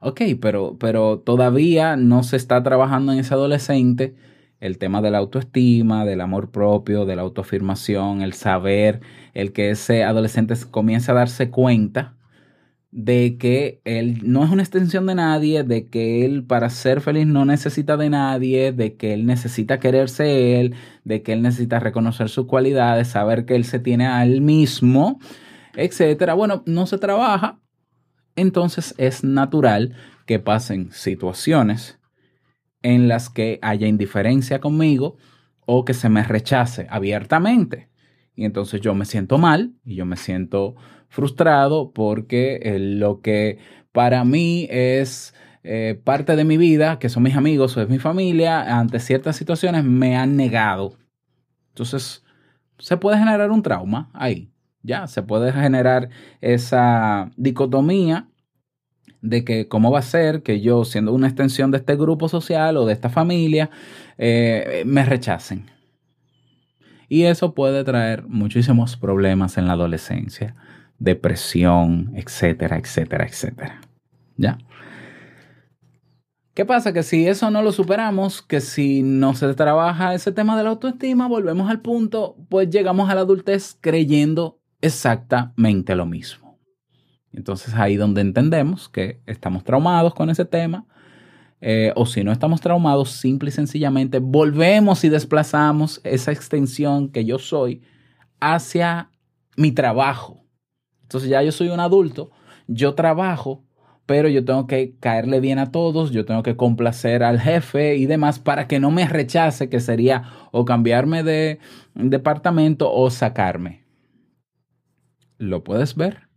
Ok, 0.00 0.20
pero, 0.40 0.76
pero 0.78 1.18
todavía 1.18 1.96
no 1.96 2.22
se 2.22 2.36
está 2.36 2.62
trabajando 2.62 3.12
en 3.12 3.18
ese 3.18 3.34
adolescente 3.34 4.14
el 4.60 4.78
tema 4.78 5.00
de 5.02 5.10
la 5.10 5.18
autoestima, 5.18 6.04
del 6.04 6.20
amor 6.20 6.50
propio, 6.50 7.06
de 7.06 7.16
la 7.16 7.22
autoafirmación, 7.22 8.22
el 8.22 8.32
saber, 8.32 9.00
el 9.34 9.52
que 9.52 9.70
ese 9.70 10.04
adolescente 10.04 10.54
comience 10.70 11.10
a 11.10 11.14
darse 11.14 11.50
cuenta 11.50 12.14
de 12.90 13.36
que 13.38 13.80
él 13.84 14.20
no 14.24 14.44
es 14.44 14.50
una 14.50 14.62
extensión 14.62 15.06
de 15.06 15.14
nadie, 15.14 15.62
de 15.62 15.88
que 15.88 16.24
él 16.24 16.44
para 16.44 16.70
ser 16.70 17.00
feliz 17.00 17.26
no 17.26 17.44
necesita 17.44 17.96
de 17.96 18.08
nadie, 18.10 18.72
de 18.72 18.96
que 18.96 19.12
él 19.12 19.26
necesita 19.26 19.78
quererse 19.78 20.58
él, 20.58 20.74
de 21.04 21.22
que 21.22 21.34
él 21.34 21.42
necesita 21.42 21.80
reconocer 21.80 22.28
sus 22.30 22.46
cualidades, 22.46 23.08
saber 23.08 23.44
que 23.44 23.56
él 23.56 23.64
se 23.64 23.78
tiene 23.78 24.06
a 24.06 24.24
él 24.24 24.40
mismo, 24.40 25.20
etcétera. 25.76 26.34
Bueno, 26.34 26.62
no 26.66 26.86
se 26.86 26.98
trabaja, 26.98 27.60
entonces 28.36 28.94
es 28.96 29.22
natural 29.22 29.94
que 30.26 30.38
pasen 30.38 30.90
situaciones 30.90 31.97
en 32.82 33.08
las 33.08 33.30
que 33.30 33.58
haya 33.62 33.86
indiferencia 33.86 34.60
conmigo 34.60 35.16
o 35.66 35.84
que 35.84 35.94
se 35.94 36.08
me 36.08 36.22
rechace 36.22 36.86
abiertamente. 36.90 37.88
Y 38.34 38.44
entonces 38.44 38.80
yo 38.80 38.94
me 38.94 39.04
siento 39.04 39.38
mal 39.38 39.74
y 39.84 39.96
yo 39.96 40.06
me 40.06 40.16
siento 40.16 40.76
frustrado 41.08 41.92
porque 41.92 42.60
eh, 42.62 42.78
lo 42.78 43.20
que 43.20 43.58
para 43.92 44.24
mí 44.24 44.68
es 44.70 45.34
eh, 45.64 46.00
parte 46.04 46.36
de 46.36 46.44
mi 46.44 46.56
vida, 46.56 46.98
que 46.98 47.08
son 47.08 47.24
mis 47.24 47.36
amigos 47.36 47.76
o 47.76 47.82
es 47.82 47.88
mi 47.88 47.98
familia, 47.98 48.78
ante 48.78 49.00
ciertas 49.00 49.36
situaciones 49.36 49.84
me 49.84 50.16
han 50.16 50.36
negado. 50.36 50.96
Entonces, 51.70 52.24
se 52.78 52.96
puede 52.96 53.18
generar 53.18 53.50
un 53.50 53.62
trauma 53.62 54.10
ahí, 54.14 54.52
ya, 54.82 55.06
se 55.08 55.22
puede 55.22 55.52
generar 55.52 56.10
esa 56.40 57.30
dicotomía 57.36 58.28
de 59.20 59.44
que 59.44 59.68
cómo 59.68 59.90
va 59.90 60.00
a 60.00 60.02
ser 60.02 60.42
que 60.42 60.60
yo, 60.60 60.84
siendo 60.84 61.12
una 61.12 61.26
extensión 61.26 61.70
de 61.70 61.78
este 61.78 61.96
grupo 61.96 62.28
social 62.28 62.76
o 62.76 62.86
de 62.86 62.92
esta 62.92 63.08
familia, 63.08 63.70
eh, 64.16 64.82
me 64.86 65.04
rechacen. 65.04 65.66
Y 67.08 67.24
eso 67.24 67.54
puede 67.54 67.84
traer 67.84 68.26
muchísimos 68.26 68.96
problemas 68.96 69.56
en 69.56 69.66
la 69.66 69.72
adolescencia, 69.72 70.54
depresión, 70.98 72.12
etcétera, 72.14 72.76
etcétera, 72.76 73.26
etcétera. 73.26 73.80
¿Ya? 74.36 74.58
¿Qué 76.58 76.64
pasa? 76.64 76.92
Que 76.92 77.04
si 77.04 77.28
eso 77.28 77.52
no 77.52 77.62
lo 77.62 77.70
superamos, 77.70 78.42
que 78.42 78.60
si 78.60 79.02
no 79.02 79.34
se 79.34 79.54
trabaja 79.54 80.14
ese 80.14 80.32
tema 80.32 80.56
de 80.56 80.64
la 80.64 80.70
autoestima, 80.70 81.28
volvemos 81.28 81.70
al 81.70 81.80
punto, 81.80 82.36
pues 82.48 82.68
llegamos 82.68 83.08
a 83.08 83.14
la 83.14 83.20
adultez 83.20 83.78
creyendo 83.80 84.58
exactamente 84.80 85.94
lo 85.94 86.04
mismo. 86.04 86.47
Entonces 87.32 87.74
ahí 87.74 87.96
donde 87.96 88.20
entendemos 88.20 88.88
que 88.88 89.20
estamos 89.26 89.64
traumados 89.64 90.14
con 90.14 90.30
ese 90.30 90.44
tema, 90.44 90.86
eh, 91.60 91.92
o 91.96 92.06
si 92.06 92.22
no 92.22 92.30
estamos 92.30 92.60
traumados, 92.60 93.10
simple 93.10 93.48
y 93.48 93.52
sencillamente 93.52 94.20
volvemos 94.20 95.04
y 95.04 95.08
desplazamos 95.08 96.00
esa 96.04 96.30
extensión 96.32 97.10
que 97.10 97.24
yo 97.24 97.38
soy 97.38 97.82
hacia 98.40 99.10
mi 99.56 99.72
trabajo. 99.72 100.44
Entonces 101.02 101.28
ya 101.30 101.42
yo 101.42 101.52
soy 101.52 101.68
un 101.68 101.80
adulto, 101.80 102.30
yo 102.68 102.94
trabajo, 102.94 103.64
pero 104.06 104.28
yo 104.28 104.44
tengo 104.44 104.66
que 104.66 104.94
caerle 105.00 105.40
bien 105.40 105.58
a 105.58 105.72
todos, 105.72 106.12
yo 106.12 106.24
tengo 106.24 106.42
que 106.42 106.56
complacer 106.56 107.22
al 107.22 107.40
jefe 107.40 107.96
y 107.96 108.06
demás 108.06 108.38
para 108.38 108.68
que 108.68 108.78
no 108.78 108.90
me 108.90 109.08
rechace, 109.08 109.68
que 109.68 109.80
sería 109.80 110.30
o 110.52 110.64
cambiarme 110.64 111.22
de 111.24 111.58
departamento 111.94 112.92
o 112.92 113.10
sacarme. 113.10 113.84
¿Lo 115.38 115.64
puedes 115.64 115.94
ver? 115.94 116.27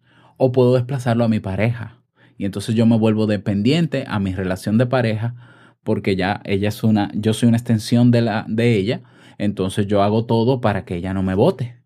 O 0.43 0.51
puedo 0.51 0.73
desplazarlo 0.73 1.23
a 1.23 1.27
mi 1.27 1.39
pareja. 1.39 2.01
Y 2.35 2.45
entonces 2.45 2.73
yo 2.73 2.87
me 2.87 2.97
vuelvo 2.97 3.27
dependiente 3.27 4.05
a 4.07 4.17
mi 4.17 4.33
relación 4.33 4.79
de 4.79 4.87
pareja 4.87 5.35
porque 5.83 6.15
ya 6.15 6.41
ella 6.45 6.69
es 6.69 6.83
una, 6.83 7.11
yo 7.13 7.35
soy 7.35 7.49
una 7.49 7.57
extensión 7.57 8.09
de, 8.09 8.21
la, 8.21 8.45
de 8.47 8.75
ella, 8.75 9.03
entonces 9.37 9.85
yo 9.85 10.01
hago 10.01 10.25
todo 10.25 10.59
para 10.59 10.83
que 10.83 10.95
ella 10.95 11.13
no 11.13 11.21
me 11.21 11.35
vote 11.35 11.77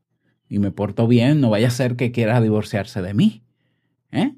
y 0.48 0.60
me 0.60 0.72
porto 0.72 1.06
bien, 1.06 1.42
no 1.42 1.50
vaya 1.50 1.68
a 1.68 1.72
ser 1.72 1.98
que 1.98 2.14
quiera 2.14 2.40
divorciarse 2.40 3.02
de 3.02 3.14
mí. 3.14 3.44
¿eh? 4.14 4.36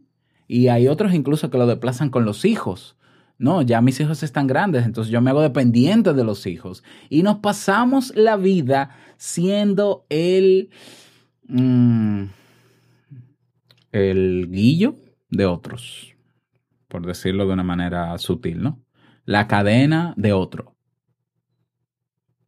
Y 0.48 0.70
hay 0.70 0.88
otros 0.88 1.14
incluso 1.14 1.52
que 1.52 1.60
lo 1.60 1.68
desplazan 1.68 2.10
con 2.10 2.26
los 2.26 2.44
hijos. 2.44 2.98
No, 3.38 3.62
ya 3.62 3.82
mis 3.82 4.00
hijos 4.00 4.24
están 4.24 4.48
grandes, 4.48 4.84
entonces 4.84 5.12
yo 5.12 5.22
me 5.22 5.30
hago 5.30 5.44
dependiente 5.44 6.14
de 6.14 6.24
los 6.24 6.48
hijos. 6.48 6.84
Y 7.08 7.22
nos 7.22 7.36
pasamos 7.36 8.16
la 8.16 8.36
vida 8.36 8.90
siendo 9.18 10.08
el, 10.10 10.72
mm, 11.48 12.24
el 13.92 14.50
guillo 14.50 14.96
de 15.30 15.46
otros, 15.46 16.16
por 16.88 17.06
decirlo 17.06 17.46
de 17.46 17.54
una 17.54 17.64
manera 17.64 18.18
sutil, 18.18 18.62
¿no? 18.62 18.84
La 19.26 19.48
cadena 19.48 20.14
de 20.18 20.34
otro. 20.34 20.76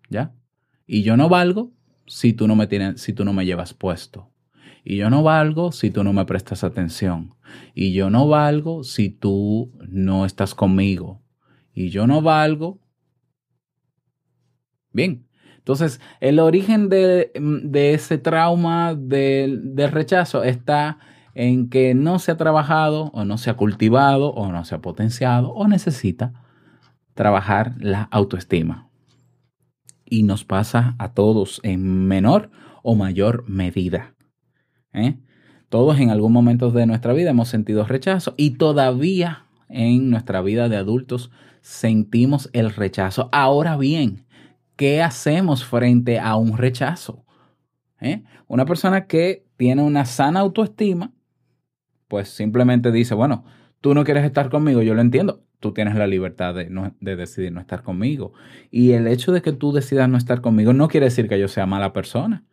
¿Ya? 0.09 0.33
Y 0.87 1.03
yo 1.03 1.17
no 1.17 1.29
valgo 1.29 1.73
si 2.07 2.33
tú 2.33 2.47
no 2.47 2.55
me 2.55 2.67
tienes, 2.67 3.01
si 3.01 3.13
tú 3.13 3.25
no 3.25 3.33
me 3.33 3.45
llevas 3.45 3.73
puesto. 3.73 4.31
Y 4.83 4.97
yo 4.97 5.09
no 5.09 5.23
valgo 5.23 5.71
si 5.71 5.91
tú 5.91 6.03
no 6.03 6.13
me 6.13 6.25
prestas 6.25 6.63
atención. 6.63 7.35
Y 7.75 7.93
yo 7.93 8.09
no 8.09 8.27
valgo 8.27 8.83
si 8.83 9.09
tú 9.09 9.71
no 9.87 10.25
estás 10.25 10.55
conmigo. 10.55 11.21
Y 11.73 11.89
yo 11.89 12.07
no 12.07 12.21
valgo. 12.21 12.79
Bien. 14.91 15.27
Entonces, 15.57 16.01
el 16.19 16.39
origen 16.39 16.89
de, 16.89 17.31
de 17.35 17.93
ese 17.93 18.17
trauma 18.17 18.95
del, 18.95 19.75
del 19.75 19.91
rechazo 19.91 20.43
está 20.43 20.97
en 21.41 21.69
que 21.69 21.95
no 21.95 22.19
se 22.19 22.33
ha 22.33 22.37
trabajado 22.37 23.11
o 23.13 23.23
no 23.23 23.37
se 23.37 23.49
ha 23.49 23.53
cultivado 23.53 24.31
o 24.31 24.51
no 24.51 24.65
se 24.65 24.75
ha 24.75 24.81
potenciado 24.81 25.51
o 25.53 25.69
necesita 25.69 26.33
trabajar 27.13 27.75
la 27.79 28.09
autoestima. 28.11 28.89
Y 30.03 30.23
nos 30.23 30.43
pasa 30.43 30.95
a 30.99 31.13
todos 31.13 31.61
en 31.63 32.09
menor 32.09 32.51
o 32.83 32.95
mayor 32.95 33.45
medida. 33.47 34.15
¿eh? 34.91 35.17
Todos 35.69 35.97
en 36.01 36.09
algún 36.09 36.33
momento 36.33 36.71
de 36.71 36.85
nuestra 36.85 37.13
vida 37.13 37.29
hemos 37.29 37.47
sentido 37.47 37.85
rechazo 37.85 38.33
y 38.35 38.57
todavía 38.57 39.45
en 39.69 40.09
nuestra 40.09 40.41
vida 40.41 40.67
de 40.67 40.75
adultos 40.75 41.31
sentimos 41.61 42.49
el 42.51 42.69
rechazo. 42.69 43.29
Ahora 43.31 43.77
bien, 43.77 44.25
¿qué 44.75 45.01
hacemos 45.01 45.63
frente 45.63 46.19
a 46.19 46.35
un 46.35 46.57
rechazo? 46.57 47.23
¿Eh? 48.01 48.23
Una 48.47 48.65
persona 48.65 49.07
que 49.07 49.45
tiene 49.55 49.83
una 49.83 50.03
sana 50.03 50.41
autoestima 50.41 51.13
pues 52.09 52.27
simplemente 52.27 52.91
dice, 52.91 53.15
bueno, 53.15 53.45
tú 53.79 53.93
no 53.93 54.03
quieres 54.03 54.25
estar 54.25 54.49
conmigo, 54.49 54.81
yo 54.81 54.93
lo 54.93 55.01
entiendo, 55.01 55.45
tú 55.61 55.73
tienes 55.73 55.95
la 55.95 56.07
libertad 56.07 56.53
de, 56.53 56.69
no, 56.69 56.93
de, 56.99 57.15
decidir 57.15 57.53
no 57.53 57.61
estar 57.61 57.83
conmigo. 57.83 58.33
Y 58.71 58.91
el 58.91 59.07
hecho 59.07 59.31
de 59.31 59.41
que 59.41 59.53
tú 59.53 59.71
decidas 59.71 60.09
no 60.09 60.17
estar 60.17 60.41
conmigo 60.41 60.73
no 60.73 60.89
quiere 60.89 61.05
decir 61.05 61.29
que 61.29 61.39
yo 61.39 61.47
sea 61.47 61.65
mala 61.65 61.93
persona. 61.93 62.43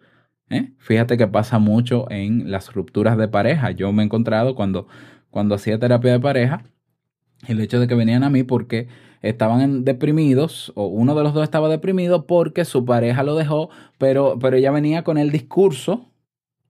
¿eh? 0.51 0.73
Fíjate 0.79 1.17
que 1.17 1.27
pasa 1.27 1.59
mucho 1.59 2.09
en 2.11 2.51
las 2.51 2.73
rupturas 2.73 3.17
de 3.17 3.27
pareja. 3.29 3.73
Yo 3.73 3.93
me 3.93 4.03
he 4.03 4.07
encontrado 4.07 4.55
cuando, 4.55 4.87
cuando 5.31 5.57
hacía 5.57 5.79
terapia 5.79 6.13
de 6.13 6.21
pareja, 6.21 6.65
el 7.49 7.61
hecho 7.61 7.81
de 7.81 7.89
que 7.89 7.95
venían 7.95 8.23
a 8.23 8.31
mí 8.31 8.43
porque 8.43 8.89
estaban 9.23 9.85
deprimidos, 9.85 10.73
o 10.77 10.87
uno 10.87 11.15
de 11.15 11.23
los 11.23 11.35
dos 11.35 11.43
estaba 11.43 11.69
deprimido 11.69 12.27
porque 12.27 12.65
su 12.65 12.85
pareja 12.85 13.23
lo 13.23 13.35
dejó, 13.35 13.71
pero, 13.99 14.39
pero 14.39 14.57
ella 14.57 14.71
venía 14.71 15.03
con 15.03 15.19
el 15.19 15.33
discurso 15.33 16.13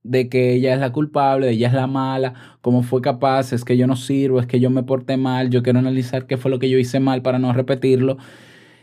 de 0.08 0.28
que 0.28 0.54
ella 0.54 0.74
es 0.74 0.80
la 0.80 0.92
culpable, 0.92 1.50
ella 1.50 1.68
es 1.68 1.74
la 1.74 1.86
mala, 1.86 2.34
cómo 2.60 2.82
fue 2.82 3.00
capaz, 3.00 3.52
es 3.52 3.64
que 3.64 3.76
yo 3.76 3.86
no 3.86 3.96
sirvo, 3.96 4.40
es 4.40 4.46
que 4.46 4.60
yo 4.60 4.70
me 4.70 4.82
porté 4.82 5.16
mal, 5.16 5.50
yo 5.50 5.62
quiero 5.62 5.80
analizar 5.80 6.26
qué 6.26 6.36
fue 6.36 6.50
lo 6.50 6.58
que 6.58 6.70
yo 6.70 6.78
hice 6.78 7.00
mal 7.00 7.22
para 7.22 7.38
no 7.38 7.52
repetirlo. 7.52 8.16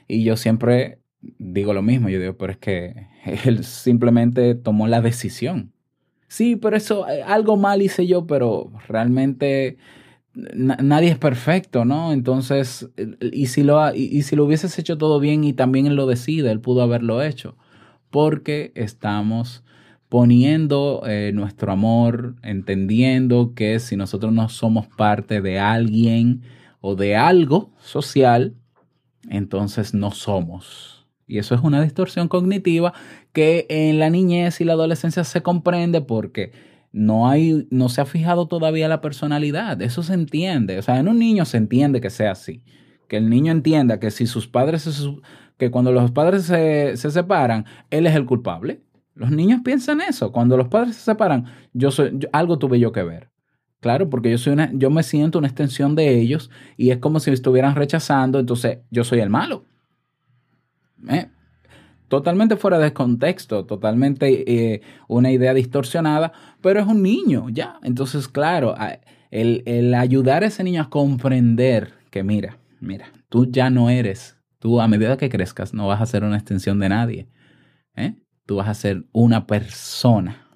Y 0.08 0.24
yo 0.24 0.36
siempre 0.36 1.00
digo 1.22 1.74
lo 1.74 1.82
mismo, 1.82 2.10
yo 2.10 2.20
digo, 2.20 2.38
pero 2.38 2.52
es 2.52 2.58
que 2.58 3.08
él 3.46 3.64
simplemente 3.64 4.56
tomó 4.56 4.88
la 4.88 5.02
decisión. 5.02 5.72
Sí, 6.28 6.56
pero 6.56 6.76
eso, 6.76 7.08
eh, 7.08 7.24
algo 7.24 7.58
mal 7.58 7.82
hice 7.82 8.06
yo, 8.06 8.28
pero 8.28 8.72
realmente 8.88 9.78
nadie 10.34 11.10
es 11.10 11.18
perfecto, 11.18 11.86
¿no? 11.86 12.12
Entonces, 12.12 12.90
y 13.22 13.48
si, 13.48 13.64
lo, 13.64 13.94
y, 13.94 14.06
y 14.06 14.24
si 14.24 14.36
lo 14.36 14.46
hubieses 14.46 14.78
hecho 14.80 14.98
todo 14.98 15.20
bien 15.20 15.44
y 15.44 15.54
también 15.54 15.86
él 15.86 15.96
lo 15.96 16.08
decide, 16.08 16.52
él 16.52 16.60
pudo 16.60 16.82
haberlo 16.82 17.22
hecho, 17.22 17.56
porque 18.10 18.72
estamos 18.76 19.64
poniendo 20.14 21.02
eh, 21.08 21.32
nuestro 21.34 21.72
amor, 21.72 22.36
entendiendo 22.44 23.54
que 23.56 23.80
si 23.80 23.96
nosotros 23.96 24.32
no 24.32 24.48
somos 24.48 24.86
parte 24.86 25.42
de 25.42 25.58
alguien 25.58 26.44
o 26.82 26.94
de 26.96 27.16
algo 27.16 27.72
social, 27.80 28.54
entonces 29.28 29.96
no 29.96 30.12
somos. 30.12 31.08
Y 31.26 31.40
eso 31.40 31.56
es 31.56 31.62
una 31.62 31.82
distorsión 31.82 32.28
cognitiva 32.28 32.94
que 33.32 33.66
en 33.70 33.98
la 33.98 34.12
niñez 34.12 34.62
y 34.62 34.66
la 34.66 34.74
adolescencia 34.74 35.24
se 35.24 35.42
comprende 35.42 36.02
porque 36.02 36.52
no 36.92 37.28
hay, 37.28 37.68
no 37.72 37.90
se 37.90 38.02
ha 38.02 38.06
fijado 38.06 38.48
todavía 38.48 38.88
la 38.88 39.02
personalidad. 39.02 39.82
Eso 39.82 40.04
se 40.04 40.14
entiende. 40.14 40.78
O 40.78 40.84
sea, 40.84 41.00
en 41.00 41.08
un 41.08 41.18
niño 41.18 41.44
se 41.46 41.58
entiende 41.58 42.02
que 42.02 42.12
sea 42.12 42.34
así. 42.34 42.62
Que 43.08 43.18
el 43.18 43.32
niño 43.32 43.52
entienda 43.52 44.00
que 44.00 44.12
si 44.12 44.28
sus 44.28 44.48
padres, 44.48 44.88
que 45.58 45.72
cuando 45.72 45.92
los 45.92 46.12
padres 46.12 46.44
se, 46.44 46.98
se 46.98 47.10
separan, 47.10 47.66
él 47.90 48.06
es 48.06 48.14
el 48.14 48.28
culpable 48.28 48.84
los 49.16 49.32
niños 49.32 49.62
piensan 49.64 50.02
eso. 50.02 50.32
Cuando 50.32 50.58
los 50.58 50.68
padres 50.68 50.96
se 50.96 51.04
separan, 51.04 51.46
yo 51.74 51.92
soy, 51.92 52.28
algo 52.32 52.58
tuve 52.58 52.80
yo 52.80 52.92
que 52.92 53.04
ver. 53.04 53.30
Claro, 53.80 54.10
porque 54.10 54.32
yo 54.32 54.38
soy 54.38 54.54
una, 54.54 54.72
yo 54.74 54.90
me 54.90 55.04
siento 55.04 55.40
una 55.40 55.48
extensión 55.48 55.96
de 55.96 56.18
ellos 56.18 56.50
y 56.78 56.92
es 56.92 56.98
como 56.98 57.20
si 57.20 57.30
me 57.30 57.36
estuvieran 57.36 57.76
rechazando, 57.76 58.40
entonces 58.40 58.80
yo 58.90 59.04
soy 59.04 59.20
el 59.20 59.30
malo. 59.30 59.66
¿Eh? 61.10 61.28
Totalmente 62.08 62.56
fuera 62.56 62.80
de 62.80 62.94
contexto, 62.94 63.66
totalmente 63.66 64.74
eh, 64.74 64.82
una 65.08 65.32
idea 65.32 65.54
distorsionada, 65.54 66.32
pero 66.62 66.80
es 66.80 66.88
un 66.88 67.02
niño, 67.02 67.50
ya. 67.50 67.80
Entonces, 67.84 68.28
claro, 68.28 68.76
el, 69.32 69.64
el 69.66 69.94
ayudar 69.96 70.44
a 70.44 70.48
ese 70.48 70.64
niño 70.64 70.84
a 70.84 70.90
comprender 70.90 71.94
que 72.10 72.24
mira, 72.24 72.58
mira, 72.80 73.08
tú 73.28 73.48
ya 73.50 73.70
no 73.70 73.90
eres, 73.90 74.38
tú 74.60 74.80
a 74.80 74.88
medida 74.88 75.18
que 75.18 75.30
crezcas 75.30 75.74
no 75.74 75.88
vas 75.88 76.02
a 76.02 76.06
ser 76.06 76.24
una 76.24 76.38
extensión 76.38 76.80
de 76.80 76.90
nadie. 76.90 77.28
¿eh? 77.96 78.16
Tú 78.46 78.58
vas 78.58 78.68
a 78.68 78.74
ser 78.74 79.06
una 79.12 79.48
persona, 79.48 80.48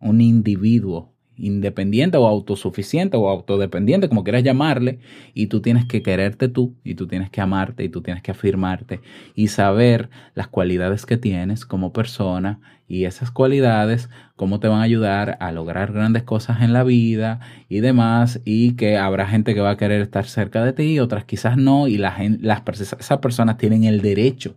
un 0.00 0.20
individuo 0.20 1.14
independiente 1.40 2.18
o 2.18 2.26
autosuficiente 2.26 3.16
o 3.16 3.28
autodependiente, 3.28 4.08
como 4.08 4.24
quieras 4.24 4.42
llamarle, 4.42 5.00
y 5.34 5.46
tú 5.46 5.60
tienes 5.62 5.86
que 5.86 6.02
quererte 6.02 6.48
tú, 6.48 6.76
y 6.84 6.94
tú 6.94 7.06
tienes 7.06 7.30
que 7.30 7.40
amarte, 7.40 7.84
y 7.84 7.88
tú 7.88 8.02
tienes 8.02 8.22
que 8.22 8.30
afirmarte, 8.30 9.00
y 9.34 9.48
saber 9.48 10.10
las 10.34 10.48
cualidades 10.48 11.06
que 11.06 11.16
tienes 11.16 11.64
como 11.64 11.92
persona, 11.92 12.60
y 12.86 13.04
esas 13.04 13.30
cualidades, 13.30 14.10
cómo 14.36 14.60
te 14.60 14.68
van 14.68 14.80
a 14.80 14.84
ayudar 14.84 15.38
a 15.40 15.52
lograr 15.52 15.92
grandes 15.92 16.24
cosas 16.24 16.60
en 16.62 16.72
la 16.72 16.84
vida 16.84 17.40
y 17.68 17.80
demás, 17.80 18.40
y 18.44 18.72
que 18.72 18.98
habrá 18.98 19.26
gente 19.26 19.54
que 19.54 19.60
va 19.60 19.70
a 19.70 19.76
querer 19.76 20.02
estar 20.02 20.26
cerca 20.26 20.64
de 20.64 20.72
ti, 20.72 20.98
otras 20.98 21.24
quizás 21.24 21.56
no, 21.56 21.88
y 21.88 21.96
la 21.96 22.16
las, 22.40 22.62
esas 22.80 23.18
personas 23.18 23.56
tienen 23.56 23.84
el 23.84 24.02
derecho 24.02 24.56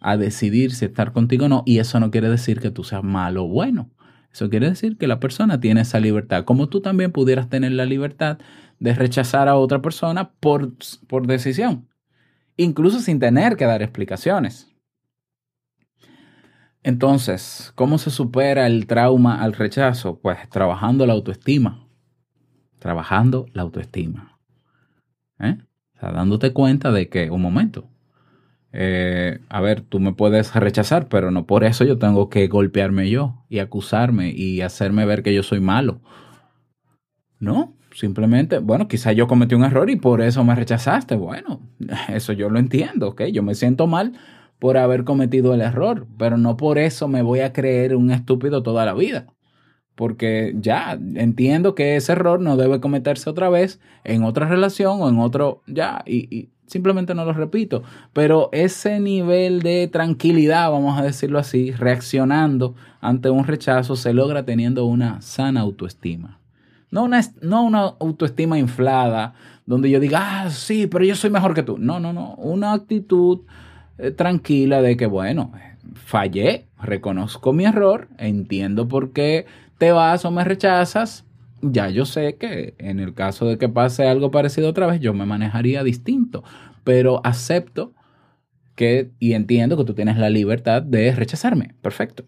a 0.00 0.16
decidir 0.16 0.72
si 0.72 0.84
estar 0.84 1.12
contigo 1.12 1.46
o 1.46 1.48
no, 1.48 1.62
y 1.66 1.78
eso 1.78 1.98
no 2.00 2.10
quiere 2.10 2.28
decir 2.28 2.60
que 2.60 2.70
tú 2.70 2.84
seas 2.84 3.02
malo 3.02 3.44
o 3.44 3.48
bueno. 3.48 3.90
Eso 4.32 4.50
quiere 4.50 4.68
decir 4.68 4.98
que 4.98 5.06
la 5.06 5.20
persona 5.20 5.60
tiene 5.60 5.80
esa 5.80 6.00
libertad, 6.00 6.44
como 6.44 6.68
tú 6.68 6.80
también 6.80 7.12
pudieras 7.12 7.48
tener 7.48 7.72
la 7.72 7.86
libertad 7.86 8.38
de 8.78 8.94
rechazar 8.94 9.48
a 9.48 9.56
otra 9.56 9.82
persona 9.82 10.30
por, 10.40 10.72
por 11.06 11.26
decisión, 11.26 11.88
incluso 12.56 13.00
sin 13.00 13.18
tener 13.18 13.56
que 13.56 13.64
dar 13.64 13.82
explicaciones. 13.82 14.68
Entonces, 16.82 17.72
¿cómo 17.74 17.98
se 17.98 18.10
supera 18.10 18.66
el 18.66 18.86
trauma 18.86 19.42
al 19.42 19.52
rechazo? 19.52 20.20
Pues 20.20 20.48
trabajando 20.48 21.06
la 21.06 21.14
autoestima, 21.14 21.88
trabajando 22.78 23.46
la 23.52 23.62
autoestima. 23.62 24.38
¿Eh? 25.40 25.58
O 25.96 26.00
sea, 26.00 26.12
dándote 26.12 26.52
cuenta 26.52 26.92
de 26.92 27.08
que, 27.08 27.30
un 27.30 27.42
momento, 27.42 27.90
eh, 28.72 29.40
a 29.48 29.60
ver, 29.60 29.80
tú 29.80 30.00
me 30.00 30.12
puedes 30.12 30.54
rechazar, 30.54 31.08
pero 31.08 31.30
no 31.30 31.46
por 31.46 31.64
eso 31.64 31.84
yo 31.84 31.98
tengo 31.98 32.28
que 32.28 32.46
golpearme 32.48 33.08
yo 33.08 33.44
y 33.48 33.60
acusarme 33.60 34.30
y 34.30 34.60
hacerme 34.60 35.06
ver 35.06 35.22
que 35.22 35.34
yo 35.34 35.42
soy 35.42 35.60
malo. 35.60 36.00
No, 37.40 37.74
simplemente, 37.94 38.58
bueno, 38.58 38.88
quizá 38.88 39.12
yo 39.12 39.26
cometí 39.28 39.54
un 39.54 39.64
error 39.64 39.88
y 39.90 39.96
por 39.96 40.20
eso 40.20 40.44
me 40.44 40.54
rechazaste. 40.54 41.16
Bueno, 41.16 41.60
eso 42.08 42.32
yo 42.32 42.50
lo 42.50 42.58
entiendo, 42.58 43.08
¿ok? 43.08 43.24
Yo 43.32 43.42
me 43.42 43.54
siento 43.54 43.86
mal 43.86 44.12
por 44.58 44.76
haber 44.76 45.04
cometido 45.04 45.54
el 45.54 45.60
error, 45.60 46.06
pero 46.18 46.36
no 46.36 46.56
por 46.56 46.78
eso 46.78 47.08
me 47.08 47.22
voy 47.22 47.40
a 47.40 47.52
creer 47.52 47.94
un 47.96 48.10
estúpido 48.10 48.62
toda 48.62 48.84
la 48.84 48.94
vida. 48.94 49.26
Porque 49.94 50.54
ya 50.56 50.92
entiendo 51.16 51.74
que 51.74 51.96
ese 51.96 52.12
error 52.12 52.40
no 52.40 52.56
debe 52.56 52.80
cometerse 52.80 53.30
otra 53.30 53.48
vez 53.48 53.80
en 54.04 54.24
otra 54.24 54.48
relación 54.48 55.00
o 55.02 55.08
en 55.08 55.18
otro, 55.18 55.62
ya, 55.66 56.02
y, 56.06 56.34
y 56.36 56.50
simplemente 56.68 57.14
no 57.14 57.24
lo 57.24 57.32
repito. 57.32 57.82
Pero 58.12 58.48
ese 58.52 59.00
nivel 59.00 59.60
de 59.62 59.88
tranquilidad, 59.88 60.70
vamos 60.70 60.98
a 60.98 61.02
decirlo 61.02 61.38
así, 61.38 61.72
reaccionando 61.72 62.74
ante 63.00 63.30
un 63.30 63.44
rechazo, 63.44 63.96
se 63.96 64.12
logra 64.12 64.44
teniendo 64.44 64.84
una 64.84 65.20
sana 65.20 65.60
autoestima. 65.60 66.38
No 66.90 67.04
una, 67.04 67.20
no 67.42 67.64
una 67.64 67.94
autoestima 67.98 68.58
inflada, 68.58 69.34
donde 69.66 69.90
yo 69.90 70.00
diga, 70.00 70.42
ah, 70.42 70.50
sí, 70.50 70.86
pero 70.86 71.04
yo 71.04 71.14
soy 71.14 71.30
mejor 71.30 71.54
que 71.54 71.62
tú. 71.62 71.76
No, 71.78 72.00
no, 72.00 72.12
no. 72.12 72.34
Una 72.36 72.72
actitud 72.72 73.40
eh, 73.98 74.10
tranquila 74.10 74.80
de 74.80 74.96
que, 74.96 75.06
bueno, 75.06 75.52
fallé, 75.94 76.66
reconozco 76.80 77.52
mi 77.52 77.64
error, 77.64 78.08
entiendo 78.16 78.88
por 78.88 79.12
qué 79.12 79.46
te 79.76 79.92
vas 79.92 80.24
o 80.24 80.30
me 80.30 80.44
rechazas. 80.44 81.24
Ya 81.60 81.88
yo 81.88 82.04
sé 82.04 82.36
que 82.36 82.74
en 82.78 83.00
el 83.00 83.14
caso 83.14 83.46
de 83.46 83.58
que 83.58 83.68
pase 83.68 84.06
algo 84.06 84.30
parecido 84.30 84.68
otra 84.68 84.86
vez, 84.86 85.00
yo 85.00 85.12
me 85.14 85.26
manejaría 85.26 85.82
distinto, 85.82 86.44
pero 86.84 87.20
acepto 87.24 87.94
que 88.76 89.10
y 89.18 89.32
entiendo 89.32 89.76
que 89.76 89.84
tú 89.84 89.94
tienes 89.94 90.18
la 90.18 90.30
libertad 90.30 90.82
de 90.82 91.12
rechazarme. 91.12 91.74
Perfecto. 91.82 92.24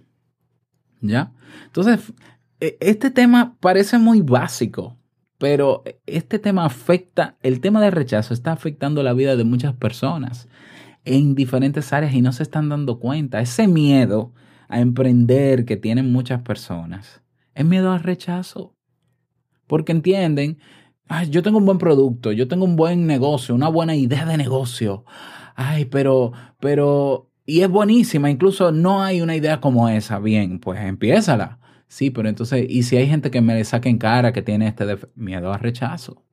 ¿Ya? 1.01 1.33
Entonces, 1.67 2.13
e- 2.61 2.77
este 2.81 3.11
tema 3.11 3.57
parece 3.61 3.99
muy 3.99 4.21
básico, 4.21 4.99
pero 5.39 5.85
este 6.07 6.39
tema 6.39 6.65
afecta, 6.65 7.37
el 7.43 7.61
tema 7.61 7.81
del 7.81 7.93
rechazo 7.93 8.35
está 8.35 8.53
afectando 8.53 9.03
la 9.03 9.13
vida 9.15 9.37
de 9.37 9.45
muchas 9.45 9.75
personas 9.75 10.49
en 11.05 11.35
diferentes 11.35 11.93
áreas 11.93 12.15
y 12.15 12.23
no 12.23 12.33
se 12.33 12.43
están 12.43 12.69
dando 12.69 12.99
cuenta. 12.99 13.41
Ese 13.41 13.67
miedo 13.69 14.33
a 14.69 14.81
emprender 14.81 15.65
que 15.65 15.77
tienen 15.77 16.13
muchas 16.13 16.43
personas 16.43 17.23
es 17.55 17.65
miedo 17.65 17.93
al 17.93 18.01
rechazo. 18.03 18.75
Porque 19.71 19.93
entienden, 19.93 20.59
yo 21.31 21.45
tengo 21.45 21.59
un 21.59 21.65
buen 21.65 21.79
producto, 21.79 22.33
yo 22.33 22.49
tengo 22.49 22.65
un 22.65 22.75
buen 22.75 23.07
negocio, 23.07 23.55
una 23.55 23.69
buena 23.69 23.95
idea 23.95 24.27
de 24.27 24.37
negocio. 24.37 25.05
Ay, 25.55 25.85
pero, 25.85 26.33
pero, 26.59 27.31
y 27.47 27.61
es 27.61 27.69
buenísima, 27.69 28.31
incluso 28.31 28.73
no 28.73 29.01
hay 29.01 29.21
una 29.21 29.37
idea 29.37 29.61
como 29.61 29.89
esa. 29.89 30.19
Bien, 30.19 30.59
pues 30.59 30.81
empiézala. 30.81 31.61
Sí, 31.87 32.11
pero 32.11 32.29
entonces, 32.29 32.67
¿y 32.69 32.83
si 32.83 32.97
hay 32.97 33.07
gente 33.07 33.31
que 33.31 33.41
me 33.41 33.55
le 33.55 33.65
saque 33.65 33.89
en 33.89 33.99
cara 33.99 34.33
que 34.33 34.43
tiene 34.43 34.67
este 34.67 34.99
miedo 35.15 35.53
al 35.53 35.61
rechazo? 35.61 36.25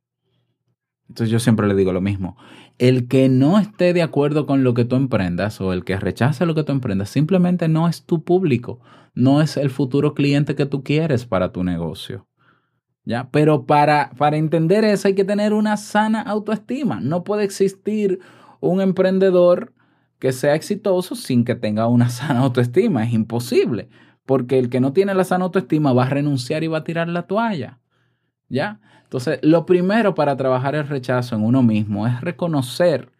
Entonces 1.07 1.29
yo 1.29 1.37
siempre 1.37 1.67
le 1.67 1.75
digo 1.75 1.93
lo 1.93 2.01
mismo. 2.01 2.37
El 2.79 3.07
que 3.07 3.29
no 3.29 3.59
esté 3.59 3.93
de 3.93 4.01
acuerdo 4.01 4.47
con 4.47 4.63
lo 4.63 4.73
que 4.73 4.83
tú 4.83 4.95
emprendas 4.95 5.61
o 5.61 5.73
el 5.73 5.85
que 5.85 5.97
rechace 5.97 6.47
lo 6.47 6.55
que 6.55 6.63
tú 6.63 6.71
emprendas 6.71 7.11
simplemente 7.11 7.67
no 7.67 7.87
es 7.87 8.03
tu 8.03 8.23
público, 8.23 8.79
no 9.13 9.43
es 9.43 9.57
el 9.57 9.69
futuro 9.69 10.15
cliente 10.15 10.55
que 10.55 10.65
tú 10.65 10.83
quieres 10.83 11.27
para 11.27 11.51
tu 11.51 11.63
negocio. 11.63 12.26
¿Ya? 13.07 13.29
Pero 13.31 13.65
para, 13.65 14.11
para 14.17 14.35
entender 14.35 14.83
eso 14.83 15.07
hay 15.07 15.15
que 15.15 15.23
tener 15.23 15.53
una 15.53 15.77
sana 15.77 16.21
autoestima. 16.21 16.99
No 16.99 17.23
puede 17.23 17.45
existir 17.45 18.19
un 18.59 18.81
emprendedor 18.81 19.73
que 20.19 20.33
sea 20.33 20.55
exitoso 20.55 21.15
sin 21.15 21.45
que 21.45 21.55
tenga 21.55 21.87
una 21.87 22.09
sana 22.09 22.41
autoestima. 22.41 23.05
Es 23.05 23.13
imposible. 23.13 23.87
Porque 24.25 24.59
el 24.59 24.69
que 24.69 24.81
no 24.81 24.91
tiene 24.91 25.13
la 25.13 25.23
sana 25.23 25.45
autoestima 25.45 25.93
va 25.93 26.03
a 26.03 26.09
renunciar 26.09 26.65
y 26.65 26.67
va 26.67 26.79
a 26.79 26.83
tirar 26.83 27.07
la 27.07 27.27
toalla. 27.27 27.79
¿Ya? 28.49 28.81
Entonces, 29.03 29.39
lo 29.41 29.65
primero 29.65 30.13
para 30.13 30.35
trabajar 30.35 30.75
el 30.75 30.85
rechazo 30.85 31.37
en 31.37 31.45
uno 31.45 31.63
mismo 31.63 32.07
es 32.07 32.19
reconocer 32.19 33.13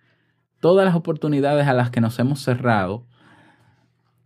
todas 0.59 0.85
las 0.85 0.95
oportunidades 0.95 1.65
a 1.65 1.73
las 1.73 1.91
que 1.91 2.01
nos 2.01 2.19
hemos 2.19 2.41
cerrado, 2.41 3.05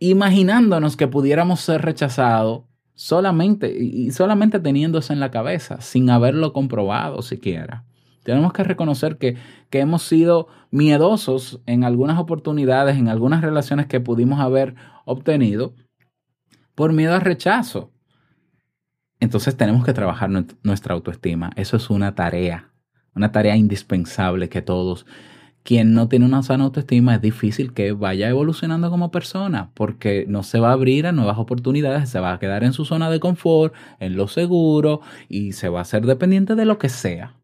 imaginándonos 0.00 0.96
que 0.96 1.06
pudiéramos 1.06 1.60
ser 1.60 1.82
rechazados 1.82 2.64
solamente 3.02 3.76
y 3.76 4.12
solamente 4.12 4.60
teniendo 4.60 5.00
eso 5.00 5.12
en 5.12 5.18
la 5.18 5.32
cabeza, 5.32 5.80
sin 5.80 6.08
haberlo 6.08 6.52
comprobado 6.52 7.20
siquiera. 7.22 7.84
Tenemos 8.22 8.52
que 8.52 8.62
reconocer 8.62 9.18
que, 9.18 9.36
que 9.70 9.80
hemos 9.80 10.04
sido 10.04 10.46
miedosos 10.70 11.60
en 11.66 11.82
algunas 11.82 12.20
oportunidades, 12.20 12.96
en 12.96 13.08
algunas 13.08 13.40
relaciones 13.40 13.86
que 13.86 13.98
pudimos 13.98 14.38
haber 14.38 14.76
obtenido 15.04 15.74
por 16.76 16.92
miedo 16.92 17.12
al 17.14 17.22
rechazo. 17.22 17.90
Entonces 19.18 19.56
tenemos 19.56 19.84
que 19.84 19.94
trabajar 19.94 20.30
nuestra 20.62 20.94
autoestima. 20.94 21.50
Eso 21.56 21.76
es 21.76 21.90
una 21.90 22.14
tarea, 22.14 22.70
una 23.16 23.32
tarea 23.32 23.56
indispensable 23.56 24.48
que 24.48 24.62
todos, 24.62 25.06
quien 25.62 25.94
no 25.94 26.08
tiene 26.08 26.24
una 26.24 26.42
sana 26.42 26.64
autoestima, 26.64 27.14
es 27.14 27.20
difícil 27.22 27.72
que 27.72 27.92
vaya 27.92 28.28
evolucionando 28.28 28.90
como 28.90 29.10
persona, 29.10 29.70
porque 29.74 30.24
no 30.28 30.42
se 30.42 30.58
va 30.58 30.70
a 30.70 30.72
abrir 30.72 31.06
a 31.06 31.12
nuevas 31.12 31.38
oportunidades, 31.38 32.08
se 32.08 32.20
va 32.20 32.32
a 32.32 32.38
quedar 32.38 32.64
en 32.64 32.72
su 32.72 32.84
zona 32.84 33.10
de 33.10 33.20
confort, 33.20 33.74
en 34.00 34.16
lo 34.16 34.28
seguro, 34.28 35.00
y 35.28 35.52
se 35.52 35.68
va 35.68 35.80
a 35.80 35.84
ser 35.84 36.04
dependiente 36.06 36.54
de 36.54 36.64
lo 36.64 36.78
que 36.78 36.88
sea. 36.88 37.36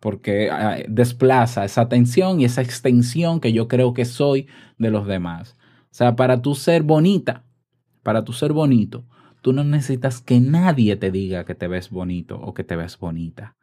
Porque 0.00 0.50
ah, 0.50 0.78
desplaza 0.88 1.64
esa 1.64 1.82
atención 1.82 2.40
y 2.40 2.44
esa 2.44 2.62
extensión 2.62 3.40
que 3.40 3.52
yo 3.52 3.68
creo 3.68 3.92
que 3.92 4.04
soy 4.04 4.48
de 4.78 4.90
los 4.90 5.06
demás. 5.06 5.56
O 5.84 5.94
sea, 5.94 6.16
para 6.16 6.42
tú 6.42 6.54
ser 6.54 6.82
bonita, 6.82 7.44
para 8.02 8.24
tú 8.24 8.32
ser 8.32 8.52
bonito, 8.52 9.04
tú 9.42 9.52
no 9.52 9.62
necesitas 9.62 10.22
que 10.22 10.40
nadie 10.40 10.96
te 10.96 11.10
diga 11.10 11.44
que 11.44 11.54
te 11.54 11.68
ves 11.68 11.90
bonito 11.90 12.40
o 12.40 12.54
que 12.54 12.64
te 12.64 12.76
ves 12.76 12.98
bonita. 12.98 13.56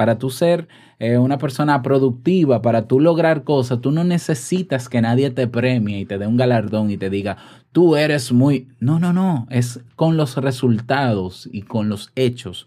Para 0.00 0.16
tú 0.16 0.30
ser 0.30 0.66
eh, 0.98 1.18
una 1.18 1.36
persona 1.36 1.82
productiva, 1.82 2.62
para 2.62 2.88
tú 2.88 3.00
lograr 3.00 3.44
cosas, 3.44 3.82
tú 3.82 3.90
no 3.90 4.02
necesitas 4.02 4.88
que 4.88 5.02
nadie 5.02 5.30
te 5.30 5.46
premie 5.46 6.00
y 6.00 6.06
te 6.06 6.16
dé 6.16 6.26
un 6.26 6.38
galardón 6.38 6.90
y 6.90 6.96
te 6.96 7.10
diga, 7.10 7.36
tú 7.70 7.96
eres 7.96 8.32
muy... 8.32 8.68
No, 8.78 8.98
no, 8.98 9.12
no, 9.12 9.46
es 9.50 9.84
con 9.96 10.16
los 10.16 10.38
resultados 10.38 11.50
y 11.52 11.60
con 11.64 11.90
los 11.90 12.12
hechos. 12.16 12.66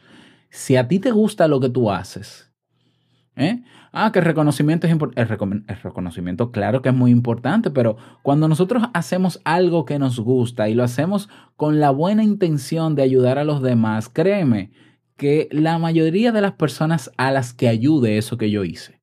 Si 0.52 0.76
a 0.76 0.88
ti 0.88 1.00
te 1.00 1.10
gusta 1.10 1.48
lo 1.48 1.60
que 1.60 1.70
tú 1.70 1.90
haces, 1.90 2.52
¿eh? 3.36 3.64
Ah, 3.92 4.12
que 4.12 4.20
el 4.20 4.26
reconocimiento 4.26 4.86
es 4.86 4.94
importante. 4.94 5.34
El, 5.34 5.64
el 5.68 5.82
reconocimiento, 5.82 6.52
claro 6.52 6.84
que 6.84 6.90
es 6.90 6.96
muy 6.96 7.10
importante, 7.10 7.72
pero 7.72 7.98
cuando 8.22 8.48
nosotros 8.48 8.84
hacemos 8.94 9.42
algo 9.44 9.86
que 9.86 9.98
nos 9.98 10.20
gusta 10.20 10.70
y 10.70 10.76
lo 10.76 10.84
hacemos 10.84 11.30
con 11.56 11.80
la 11.80 11.90
buena 11.90 12.24
intención 12.24 12.94
de 12.94 13.02
ayudar 13.02 13.40
a 13.40 13.44
los 13.44 13.64
demás, 13.64 14.08
créeme 14.08 14.70
que 15.18 15.48
la 15.52 15.78
mayoría 15.78 16.32
de 16.32 16.42
las 16.42 16.54
personas 16.54 17.12
a 17.18 17.32
las 17.32 17.54
que 17.54 17.68
ayude 17.68 18.18
eso 18.18 18.38
que 18.38 18.50
yo 18.50 18.64
hice, 18.64 19.02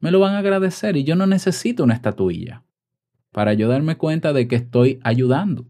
me 0.00 0.10
lo 0.10 0.20
van 0.20 0.34
a 0.34 0.38
agradecer 0.38 0.96
y 0.96 1.04
yo 1.04 1.16
no 1.16 1.26
necesito 1.26 1.84
una 1.84 1.94
estatuilla 1.94 2.64
para 3.32 3.54
yo 3.54 3.68
darme 3.68 3.96
cuenta 3.96 4.32
de 4.32 4.46
que 4.46 4.56
estoy 4.56 5.00
ayudando. 5.02 5.66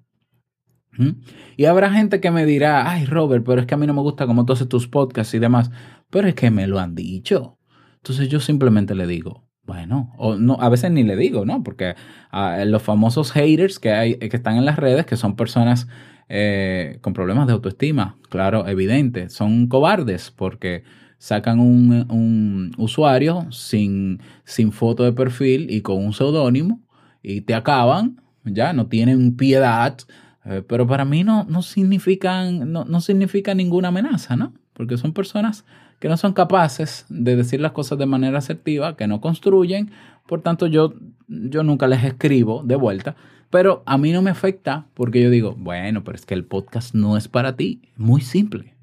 ¿Mm? 0.98 1.10
Y 1.56 1.64
habrá 1.64 1.90
gente 1.90 2.20
que 2.20 2.30
me 2.30 2.44
dirá, 2.44 2.90
ay 2.90 3.04
Robert, 3.06 3.44
pero 3.44 3.60
es 3.60 3.66
que 3.66 3.74
a 3.74 3.78
mí 3.78 3.86
no 3.86 3.94
me 3.94 4.02
gusta 4.02 4.26
como 4.26 4.44
tú 4.44 4.52
haces 4.52 4.68
tus 4.68 4.86
podcasts 4.86 5.34
y 5.34 5.38
demás, 5.38 5.70
pero 6.10 6.28
es 6.28 6.34
que 6.34 6.50
me 6.50 6.66
lo 6.66 6.78
han 6.78 6.94
dicho. 6.94 7.58
Entonces 7.96 8.28
yo 8.28 8.38
simplemente 8.38 8.94
le 8.94 9.06
digo, 9.06 9.44
bueno, 9.62 10.12
o 10.18 10.36
no, 10.36 10.58
a 10.60 10.68
veces 10.68 10.90
ni 10.90 11.02
le 11.02 11.16
digo, 11.16 11.46
¿no? 11.46 11.62
Porque 11.62 11.94
ah, 12.30 12.64
los 12.66 12.82
famosos 12.82 13.32
haters 13.32 13.78
que 13.78 13.92
hay, 13.92 14.18
que 14.18 14.36
están 14.36 14.56
en 14.56 14.66
las 14.66 14.76
redes, 14.76 15.06
que 15.06 15.16
son 15.16 15.36
personas 15.36 15.88
eh, 16.28 16.98
con 17.00 17.12
problemas 17.12 17.46
de 17.46 17.52
autoestima, 17.52 18.16
claro, 18.28 18.66
evidente, 18.66 19.28
son 19.30 19.66
cobardes 19.66 20.30
porque 20.30 20.84
sacan 21.18 21.60
un, 21.60 22.72
usuario 22.76 23.46
sin, 23.50 24.20
sin 24.44 24.72
foto 24.72 25.04
de 25.04 25.12
perfil 25.12 25.70
y 25.70 25.80
con 25.80 26.04
un 26.04 26.12
seudónimo 26.12 26.80
y 27.22 27.42
te 27.42 27.54
acaban, 27.54 28.20
ya, 28.44 28.72
no 28.72 28.86
tienen 28.86 29.36
piedad, 29.36 29.96
eh, 30.44 30.62
pero 30.66 30.86
para 30.86 31.04
mí 31.04 31.24
no, 31.24 31.44
no, 31.44 31.62
significan, 31.62 32.70
no, 32.70 32.84
no 32.84 33.00
significa 33.00 33.54
ninguna 33.54 33.88
amenaza, 33.88 34.36
¿no? 34.36 34.52
Porque 34.74 34.98
son 34.98 35.12
personas 35.12 35.64
que 35.98 36.08
no 36.08 36.16
son 36.18 36.34
capaces 36.34 37.06
de 37.08 37.36
decir 37.36 37.60
las 37.60 37.72
cosas 37.72 37.98
de 37.98 38.06
manera 38.06 38.38
asertiva, 38.38 38.96
que 38.96 39.06
no 39.06 39.22
construyen, 39.22 39.90
por 40.26 40.42
tanto 40.42 40.66
yo, 40.66 40.94
yo 41.28 41.62
nunca 41.62 41.86
les 41.86 42.04
escribo 42.04 42.62
de 42.62 42.76
vuelta, 42.76 43.16
pero 43.50 43.82
a 43.86 43.98
mí 43.98 44.12
no 44.12 44.22
me 44.22 44.30
afecta 44.30 44.86
porque 44.94 45.22
yo 45.22 45.30
digo, 45.30 45.54
bueno, 45.56 46.04
pero 46.04 46.16
es 46.16 46.26
que 46.26 46.34
el 46.34 46.44
podcast 46.44 46.94
no 46.94 47.16
es 47.16 47.28
para 47.28 47.56
ti, 47.56 47.82
muy 47.96 48.20
simple. 48.20 48.74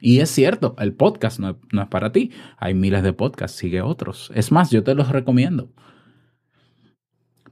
Y 0.00 0.20
es 0.20 0.30
cierto, 0.30 0.76
el 0.78 0.92
podcast 0.92 1.40
no, 1.40 1.58
no 1.72 1.82
es 1.82 1.88
para 1.88 2.12
ti, 2.12 2.30
hay 2.56 2.74
miles 2.74 3.02
de 3.02 3.12
podcasts, 3.12 3.58
sigue 3.58 3.82
otros. 3.82 4.30
Es 4.34 4.52
más, 4.52 4.70
yo 4.70 4.84
te 4.84 4.94
los 4.94 5.08
recomiendo. 5.08 5.70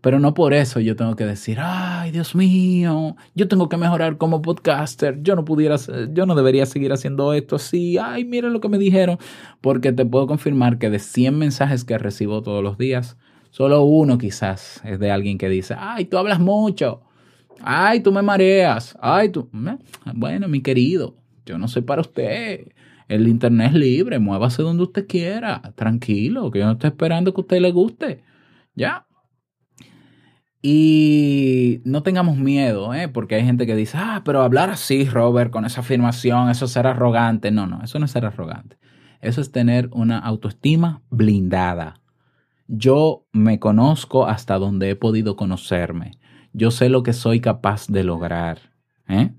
Pero 0.06 0.20
no 0.20 0.34
por 0.34 0.54
eso 0.54 0.78
yo 0.78 0.94
tengo 0.94 1.16
que 1.16 1.26
decir, 1.26 1.58
ay, 1.60 2.12
Dios 2.12 2.36
mío, 2.36 3.16
yo 3.34 3.48
tengo 3.48 3.68
que 3.68 3.76
mejorar 3.76 4.18
como 4.18 4.40
podcaster, 4.40 5.20
yo 5.22 5.34
no 5.34 5.44
pudiera, 5.44 5.74
yo 6.12 6.26
no 6.26 6.36
debería 6.36 6.64
seguir 6.64 6.92
haciendo 6.92 7.32
esto 7.32 7.56
así, 7.56 7.98
ay, 7.98 8.24
mira 8.24 8.48
lo 8.48 8.60
que 8.60 8.68
me 8.68 8.78
dijeron, 8.78 9.18
porque 9.60 9.92
te 9.92 10.06
puedo 10.06 10.28
confirmar 10.28 10.78
que 10.78 10.90
de 10.90 11.00
100 11.00 11.36
mensajes 11.36 11.84
que 11.84 11.98
recibo 11.98 12.42
todos 12.42 12.62
los 12.62 12.78
días, 12.78 13.16
solo 13.56 13.84
uno 13.84 14.18
quizás 14.18 14.82
es 14.84 14.98
de 14.98 15.10
alguien 15.10 15.38
que 15.38 15.48
dice, 15.48 15.74
ay, 15.78 16.04
tú 16.04 16.18
hablas 16.18 16.38
mucho, 16.38 17.00
ay, 17.62 18.00
tú 18.00 18.12
me 18.12 18.20
mareas, 18.20 18.98
ay, 19.00 19.30
tú, 19.30 19.48
bueno, 20.14 20.46
mi 20.46 20.60
querido, 20.60 21.16
yo 21.46 21.56
no 21.56 21.66
soy 21.66 21.80
para 21.80 22.02
usted. 22.02 22.68
El 23.08 23.26
internet 23.26 23.68
es 23.68 23.74
libre, 23.74 24.18
muévase 24.18 24.60
donde 24.62 24.82
usted 24.82 25.06
quiera, 25.06 25.62
tranquilo, 25.74 26.50
que 26.50 26.58
yo 26.58 26.66
no 26.66 26.72
estoy 26.72 26.88
esperando 26.88 27.32
que 27.32 27.40
a 27.40 27.44
usted 27.44 27.60
le 27.60 27.72
guste. 27.72 28.24
Ya, 28.74 29.06
y 30.60 31.80
no 31.84 32.02
tengamos 32.02 32.36
miedo, 32.36 32.92
¿eh? 32.92 33.08
porque 33.08 33.36
hay 33.36 33.44
gente 33.44 33.66
que 33.66 33.74
dice, 33.74 33.96
ah, 33.98 34.20
pero 34.22 34.42
hablar 34.42 34.68
así, 34.68 35.04
Robert, 35.06 35.50
con 35.50 35.64
esa 35.64 35.80
afirmación, 35.80 36.50
eso 36.50 36.66
es 36.66 36.72
ser 36.72 36.86
arrogante. 36.86 37.50
No, 37.52 37.66
no, 37.66 37.82
eso 37.82 37.98
no 37.98 38.04
es 38.04 38.10
ser 38.10 38.26
arrogante. 38.26 38.76
Eso 39.22 39.40
es 39.40 39.50
tener 39.50 39.88
una 39.92 40.18
autoestima 40.18 41.00
blindada. 41.08 42.02
Yo 42.68 43.26
me 43.32 43.58
conozco 43.58 44.26
hasta 44.26 44.58
donde 44.58 44.90
he 44.90 44.96
podido 44.96 45.36
conocerme. 45.36 46.12
Yo 46.52 46.70
sé 46.70 46.88
lo 46.88 47.02
que 47.02 47.12
soy 47.12 47.40
capaz 47.40 47.86
de 47.88 48.02
lograr. 48.02 48.58
¿eh? 49.08 49.32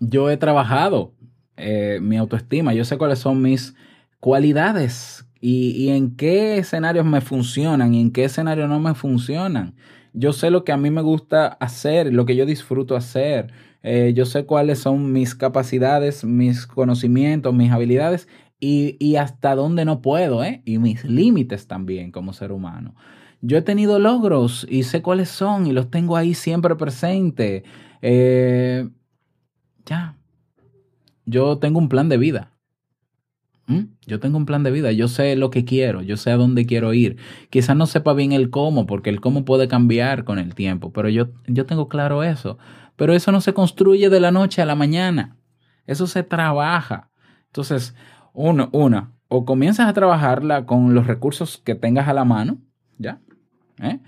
Yo 0.00 0.30
he 0.30 0.36
trabajado 0.36 1.14
eh, 1.56 1.98
mi 2.00 2.16
autoestima, 2.16 2.72
yo 2.74 2.84
sé 2.84 2.98
cuáles 2.98 3.18
son 3.18 3.42
mis 3.42 3.74
cualidades 4.20 5.26
y, 5.40 5.70
y, 5.70 5.90
en 5.90 6.16
qué 6.16 6.58
escenarios 6.58 7.04
me 7.04 7.20
funcionan 7.20 7.94
y 7.94 8.00
en 8.00 8.10
qué 8.10 8.24
escenarios 8.24 8.68
no 8.68 8.80
me 8.80 8.94
funcionan. 8.94 9.74
Yo 10.12 10.32
sé 10.32 10.50
lo 10.50 10.64
que 10.64 10.72
a 10.72 10.76
mí 10.78 10.90
me 10.90 11.02
gusta 11.02 11.46
hacer, 11.46 12.12
lo 12.12 12.24
que 12.24 12.36
yo 12.36 12.46
disfruto 12.46 12.96
hacer. 12.96 13.52
Eh, 13.82 14.14
yo 14.16 14.24
sé 14.24 14.46
cuáles 14.46 14.80
son 14.80 15.12
mis 15.12 15.34
capacidades, 15.34 16.24
mis 16.24 16.66
conocimientos, 16.66 17.54
mis 17.54 17.70
habilidades 17.70 18.26
y, 18.60 18.96
y 18.98 19.16
hasta 19.16 19.54
dónde 19.54 19.84
no 19.84 20.00
puedo, 20.00 20.42
¿eh? 20.44 20.62
Y 20.64 20.78
mis 20.78 21.04
límites 21.04 21.66
también 21.66 22.10
como 22.10 22.32
ser 22.32 22.52
humano. 22.52 22.94
Yo 23.42 23.58
he 23.58 23.62
tenido 23.62 23.98
logros 23.98 24.66
y 24.68 24.84
sé 24.84 25.02
cuáles 25.02 25.28
son 25.28 25.66
y 25.66 25.72
los 25.72 25.90
tengo 25.90 26.16
ahí 26.16 26.34
siempre 26.34 26.74
presente. 26.76 27.64
Eh, 28.02 28.88
ya. 29.84 30.16
Yo 31.26 31.58
tengo 31.58 31.78
un 31.78 31.88
plan 31.88 32.08
de 32.08 32.16
vida. 32.16 32.52
¿Mm? 33.66 33.82
Yo 34.06 34.20
tengo 34.20 34.36
un 34.36 34.46
plan 34.46 34.62
de 34.62 34.70
vida, 34.70 34.92
yo 34.92 35.08
sé 35.08 35.34
lo 35.34 35.50
que 35.50 35.64
quiero, 35.64 36.00
yo 36.00 36.16
sé 36.16 36.30
a 36.30 36.36
dónde 36.36 36.66
quiero 36.66 36.94
ir. 36.94 37.16
Quizás 37.50 37.76
no 37.76 37.86
sepa 37.86 38.14
bien 38.14 38.30
el 38.32 38.48
cómo, 38.50 38.86
porque 38.86 39.10
el 39.10 39.20
cómo 39.20 39.44
puede 39.44 39.66
cambiar 39.66 40.24
con 40.24 40.38
el 40.38 40.54
tiempo, 40.54 40.92
pero 40.92 41.08
yo, 41.08 41.30
yo 41.48 41.66
tengo 41.66 41.88
claro 41.88 42.22
eso. 42.22 42.58
Pero 42.94 43.12
eso 43.12 43.32
no 43.32 43.40
se 43.40 43.54
construye 43.54 44.08
de 44.08 44.20
la 44.20 44.30
noche 44.30 44.62
a 44.62 44.66
la 44.66 44.76
mañana, 44.76 45.36
eso 45.86 46.06
se 46.06 46.22
trabaja. 46.22 47.10
Entonces, 47.46 47.96
uno, 48.36 48.68
una, 48.72 49.12
o 49.28 49.44
comienzas 49.44 49.88
a 49.88 49.94
trabajarla 49.94 50.66
con 50.66 50.94
los 50.94 51.06
recursos 51.06 51.58
que 51.58 51.74
tengas 51.74 52.06
a 52.06 52.12
la 52.12 52.24
mano, 52.24 52.58
¿ya? 52.98 53.20
¿Eh? 53.82 53.98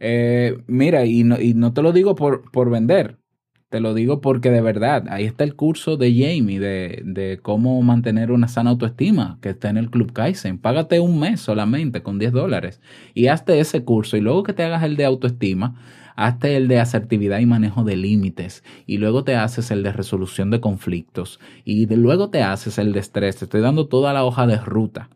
Eh, 0.00 0.58
mira, 0.66 1.04
y 1.04 1.24
no, 1.24 1.40
y 1.40 1.54
no, 1.54 1.72
te 1.72 1.82
lo 1.82 1.92
digo 1.92 2.14
por, 2.16 2.50
por 2.50 2.70
vender, 2.70 3.18
te 3.68 3.80
lo 3.80 3.94
digo 3.94 4.20
porque 4.20 4.50
de 4.50 4.60
verdad, 4.60 5.06
ahí 5.10 5.24
está 5.24 5.42
el 5.44 5.56
curso 5.56 5.96
de 5.96 6.12
Jamie 6.12 6.60
de, 6.60 7.02
de, 7.04 7.40
cómo 7.42 7.82
mantener 7.82 8.30
una 8.30 8.48
sana 8.48 8.70
autoestima 8.70 9.38
que 9.42 9.50
está 9.50 9.68
en 9.68 9.76
el 9.76 9.90
Club 9.90 10.12
Kaizen. 10.12 10.58
Págate 10.58 11.00
un 11.00 11.18
mes 11.18 11.40
solamente 11.40 12.02
con 12.02 12.18
10 12.18 12.32
dólares 12.32 12.80
y 13.14 13.26
hazte 13.26 13.58
ese 13.58 13.84
curso 13.84 14.16
y 14.16 14.20
luego 14.20 14.44
que 14.44 14.52
te 14.52 14.62
hagas 14.62 14.84
el 14.84 14.96
de 14.96 15.04
autoestima, 15.04 15.74
hazte 16.14 16.56
el 16.56 16.68
de 16.68 16.78
asertividad 16.78 17.40
y 17.40 17.46
manejo 17.46 17.82
de 17.82 17.96
límites 17.96 18.62
y 18.86 18.98
luego 18.98 19.24
te 19.24 19.34
haces 19.34 19.70
el 19.70 19.82
de 19.82 19.92
resolución 19.92 20.50
de 20.50 20.60
conflictos 20.60 21.40
y 21.64 21.86
de, 21.86 21.96
luego 21.96 22.30
te 22.30 22.42
haces 22.42 22.78
el 22.78 22.92
de 22.92 23.00
estrés. 23.00 23.36
Te 23.36 23.46
estoy 23.46 23.62
dando 23.62 23.88
toda 23.88 24.12
la 24.12 24.24
hoja 24.24 24.46
de 24.46 24.58
ruta. 24.58 25.10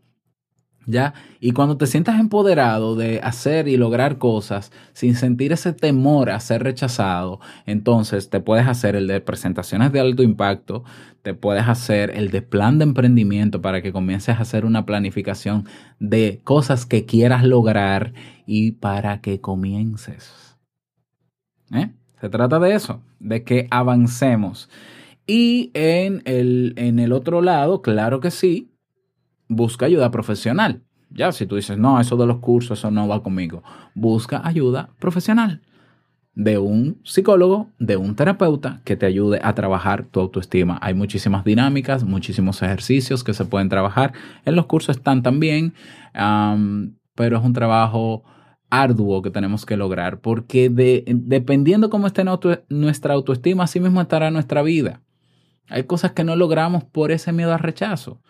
¿Ya? 0.86 1.14
Y 1.40 1.52
cuando 1.52 1.76
te 1.76 1.86
sientas 1.86 2.18
empoderado 2.18 2.96
de 2.96 3.20
hacer 3.22 3.68
y 3.68 3.76
lograr 3.76 4.18
cosas 4.18 4.72
sin 4.92 5.14
sentir 5.14 5.52
ese 5.52 5.72
temor 5.72 6.30
a 6.30 6.40
ser 6.40 6.62
rechazado, 6.62 7.38
entonces 7.66 8.30
te 8.30 8.40
puedes 8.40 8.66
hacer 8.66 8.96
el 8.96 9.06
de 9.06 9.20
presentaciones 9.20 9.92
de 9.92 10.00
alto 10.00 10.22
impacto, 10.22 10.82
te 11.22 11.34
puedes 11.34 11.68
hacer 11.68 12.10
el 12.16 12.30
de 12.30 12.42
plan 12.42 12.78
de 12.78 12.84
emprendimiento 12.84 13.60
para 13.60 13.82
que 13.82 13.92
comiences 13.92 14.36
a 14.36 14.40
hacer 14.40 14.64
una 14.64 14.86
planificación 14.86 15.66
de 15.98 16.40
cosas 16.44 16.86
que 16.86 17.04
quieras 17.04 17.44
lograr 17.44 18.14
y 18.46 18.72
para 18.72 19.20
que 19.20 19.40
comiences. 19.40 20.56
¿Eh? 21.72 21.90
Se 22.20 22.28
trata 22.28 22.58
de 22.58 22.74
eso, 22.74 23.02
de 23.18 23.44
que 23.44 23.68
avancemos. 23.70 24.68
Y 25.26 25.70
en 25.74 26.22
el, 26.24 26.74
en 26.76 26.98
el 26.98 27.12
otro 27.12 27.40
lado, 27.42 27.82
claro 27.82 28.20
que 28.20 28.30
sí, 28.30 28.69
busca 29.50 29.84
ayuda 29.84 30.10
profesional. 30.10 30.82
Ya, 31.10 31.32
si 31.32 31.44
tú 31.44 31.56
dices, 31.56 31.76
no, 31.76 32.00
eso 32.00 32.16
de 32.16 32.26
los 32.26 32.38
cursos, 32.38 32.78
eso 32.78 32.90
no 32.90 33.06
va 33.08 33.22
conmigo, 33.22 33.62
busca 33.94 34.40
ayuda 34.46 34.90
profesional 34.98 35.60
de 36.34 36.58
un 36.58 37.00
psicólogo, 37.04 37.68
de 37.78 37.96
un 37.96 38.14
terapeuta 38.14 38.80
que 38.84 38.96
te 38.96 39.04
ayude 39.04 39.40
a 39.42 39.54
trabajar 39.54 40.04
tu 40.04 40.20
autoestima. 40.20 40.78
Hay 40.80 40.94
muchísimas 40.94 41.44
dinámicas, 41.44 42.04
muchísimos 42.04 42.62
ejercicios 42.62 43.24
que 43.24 43.34
se 43.34 43.44
pueden 43.44 43.68
trabajar. 43.68 44.14
En 44.44 44.54
los 44.54 44.66
cursos 44.66 44.96
están 44.96 45.22
también, 45.22 45.74
pero 46.12 47.38
es 47.38 47.44
un 47.44 47.52
trabajo 47.52 48.22
arduo 48.70 49.20
que 49.20 49.30
tenemos 49.30 49.66
que 49.66 49.76
lograr 49.76 50.20
porque 50.20 50.70
de, 50.70 51.04
dependiendo 51.08 51.90
cómo 51.90 52.06
esté 52.06 52.24
nuestra 52.68 53.14
autoestima, 53.14 53.64
así 53.64 53.80
mismo 53.80 54.00
estará 54.00 54.30
nuestra 54.30 54.62
vida. 54.62 55.02
Hay 55.68 55.84
cosas 55.84 56.12
que 56.12 56.24
no 56.24 56.36
logramos 56.36 56.84
por 56.84 57.10
ese 57.10 57.32
miedo 57.32 57.52
al 57.52 57.58
rechazo. 57.58 58.22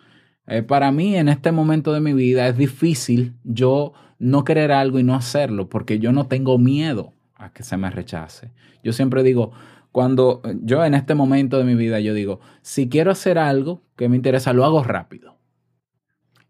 Eh, 0.51 0.63
para 0.65 0.91
mí 0.91 1.17
en 1.17 1.29
este 1.29 1.53
momento 1.53 1.93
de 1.93 2.01
mi 2.01 2.13
vida 2.13 2.49
es 2.49 2.57
difícil 2.57 3.35
yo 3.45 3.93
no 4.19 4.43
querer 4.43 4.73
algo 4.73 4.99
y 4.99 5.05
no 5.05 5.15
hacerlo 5.15 5.69
porque 5.69 6.01
yo 6.01 6.11
no 6.11 6.27
tengo 6.27 6.59
miedo 6.59 7.15
a 7.37 7.53
que 7.53 7.63
se 7.63 7.77
me 7.77 7.89
rechace. 7.89 8.51
Yo 8.83 8.93
siempre 8.93 9.23
digo, 9.23 9.53
cuando 9.93 10.43
yo 10.61 10.85
en 10.85 10.95
este 10.95 11.15
momento 11.15 11.57
de 11.57 11.65
mi 11.65 11.77
vida, 11.77 12.01
yo 12.01 12.15
digo, 12.15 12.41
si 12.63 12.89
quiero 12.89 13.13
hacer 13.13 13.39
algo 13.39 13.85
que 13.95 14.09
me 14.09 14.17
interesa, 14.17 14.53
lo 14.53 14.65
hago 14.65 14.83
rápido. 14.83 15.39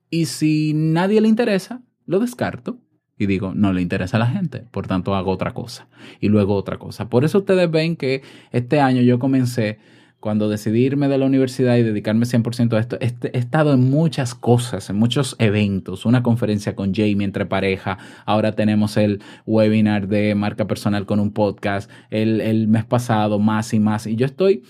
Y 0.08 0.24
si 0.26 0.72
nadie 0.74 1.20
le 1.20 1.28
interesa, 1.28 1.82
lo 2.06 2.20
descarto 2.20 2.78
y 3.18 3.26
digo, 3.26 3.52
no 3.54 3.74
le 3.74 3.82
interesa 3.82 4.16
a 4.16 4.20
la 4.20 4.26
gente, 4.28 4.64
por 4.70 4.86
tanto 4.86 5.14
hago 5.14 5.30
otra 5.30 5.52
cosa 5.52 5.88
y 6.20 6.30
luego 6.30 6.54
otra 6.54 6.78
cosa. 6.78 7.10
Por 7.10 7.26
eso 7.26 7.38
ustedes 7.40 7.70
ven 7.70 7.96
que 7.96 8.22
este 8.50 8.80
año 8.80 9.02
yo 9.02 9.18
comencé 9.18 9.78
cuando 10.20 10.48
decidí 10.48 10.84
irme 10.84 11.08
de 11.08 11.18
la 11.18 11.26
universidad 11.26 11.76
y 11.76 11.82
dedicarme 11.82 12.26
100% 12.26 12.74
a 12.74 12.80
esto, 12.80 12.98
he 13.00 13.38
estado 13.38 13.72
en 13.72 13.90
muchas 13.90 14.34
cosas, 14.34 14.90
en 14.90 14.96
muchos 14.96 15.34
eventos, 15.38 16.06
una 16.06 16.22
conferencia 16.22 16.76
con 16.76 16.94
Jamie 16.94 17.24
entre 17.24 17.46
pareja, 17.46 17.98
ahora 18.26 18.52
tenemos 18.52 18.96
el 18.96 19.22
webinar 19.46 20.08
de 20.08 20.34
marca 20.34 20.66
personal 20.66 21.06
con 21.06 21.20
un 21.20 21.32
podcast, 21.32 21.90
el, 22.10 22.40
el 22.40 22.68
mes 22.68 22.84
pasado 22.84 23.38
más 23.38 23.72
y 23.74 23.80
más, 23.80 24.06
y 24.06 24.16
yo 24.16 24.26
estoy 24.26 24.62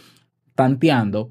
tanteando 0.54 1.30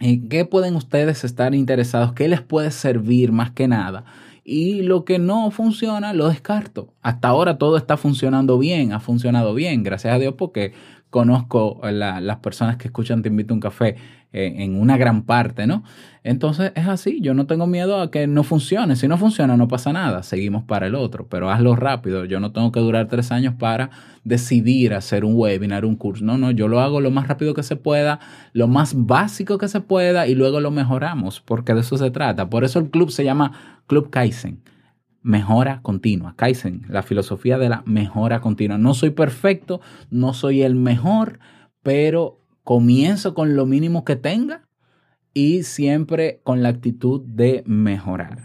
¿En 0.00 0.28
qué 0.28 0.44
pueden 0.44 0.74
ustedes 0.74 1.24
estar 1.24 1.54
interesados? 1.54 2.12
¿Qué 2.12 2.28
les 2.28 2.42
puede 2.42 2.70
servir 2.70 3.32
más 3.32 3.52
que 3.52 3.68
nada? 3.68 4.04
Y 4.44 4.82
lo 4.82 5.04
que 5.04 5.18
no 5.18 5.50
funciona, 5.50 6.12
lo 6.12 6.28
descarto. 6.28 6.92
Hasta 7.00 7.28
ahora 7.28 7.56
todo 7.56 7.76
está 7.76 7.96
funcionando 7.96 8.58
bien, 8.58 8.92
ha 8.92 9.00
funcionado 9.00 9.54
bien, 9.54 9.82
gracias 9.82 10.14
a 10.14 10.18
Dios, 10.18 10.34
porque 10.36 10.74
conozco 11.14 11.80
las 11.84 12.36
personas 12.38 12.76
que 12.76 12.88
escuchan 12.88 13.22
Te 13.22 13.28
invito 13.28 13.54
a 13.54 13.54
un 13.54 13.60
café 13.60 13.94
eh, 14.32 14.64
en 14.64 14.74
una 14.74 14.96
gran 14.96 15.22
parte, 15.22 15.64
¿no? 15.64 15.84
Entonces 16.24 16.72
es 16.74 16.88
así, 16.88 17.20
yo 17.20 17.34
no 17.34 17.46
tengo 17.46 17.68
miedo 17.68 18.00
a 18.00 18.10
que 18.10 18.26
no 18.26 18.42
funcione. 18.42 18.96
Si 18.96 19.06
no 19.06 19.16
funciona, 19.16 19.56
no 19.56 19.68
pasa 19.68 19.92
nada, 19.92 20.24
seguimos 20.24 20.64
para 20.64 20.88
el 20.88 20.96
otro, 20.96 21.28
pero 21.28 21.52
hazlo 21.52 21.76
rápido. 21.76 22.24
Yo 22.24 22.40
no 22.40 22.50
tengo 22.50 22.72
que 22.72 22.80
durar 22.80 23.06
tres 23.06 23.30
años 23.30 23.54
para 23.56 23.90
decidir 24.24 24.92
hacer 24.92 25.24
un 25.24 25.36
webinar, 25.36 25.84
un 25.84 25.94
curso. 25.94 26.24
No, 26.24 26.36
no, 26.36 26.50
yo 26.50 26.66
lo 26.66 26.80
hago 26.80 27.00
lo 27.00 27.12
más 27.12 27.28
rápido 27.28 27.54
que 27.54 27.62
se 27.62 27.76
pueda, 27.76 28.18
lo 28.52 28.66
más 28.66 28.94
básico 28.96 29.56
que 29.56 29.68
se 29.68 29.80
pueda 29.80 30.26
y 30.26 30.34
luego 30.34 30.58
lo 30.58 30.72
mejoramos, 30.72 31.40
porque 31.40 31.74
de 31.74 31.82
eso 31.82 31.96
se 31.96 32.10
trata. 32.10 32.50
Por 32.50 32.64
eso 32.64 32.80
el 32.80 32.90
club 32.90 33.12
se 33.12 33.22
llama 33.22 33.52
Club 33.86 34.10
Kaizen 34.10 34.73
mejora 35.24 35.80
continua. 35.82 36.34
Kaizen, 36.36 36.82
la 36.88 37.02
filosofía 37.02 37.58
de 37.58 37.68
la 37.68 37.82
mejora 37.86 38.40
continua. 38.40 38.78
No 38.78 38.94
soy 38.94 39.10
perfecto, 39.10 39.80
no 40.10 40.34
soy 40.34 40.62
el 40.62 40.76
mejor, 40.76 41.40
pero 41.82 42.38
comienzo 42.62 43.34
con 43.34 43.56
lo 43.56 43.66
mínimo 43.66 44.04
que 44.04 44.14
tenga 44.14 44.68
y 45.32 45.64
siempre 45.64 46.40
con 46.44 46.62
la 46.62 46.68
actitud 46.68 47.22
de 47.26 47.64
mejorar. 47.66 48.44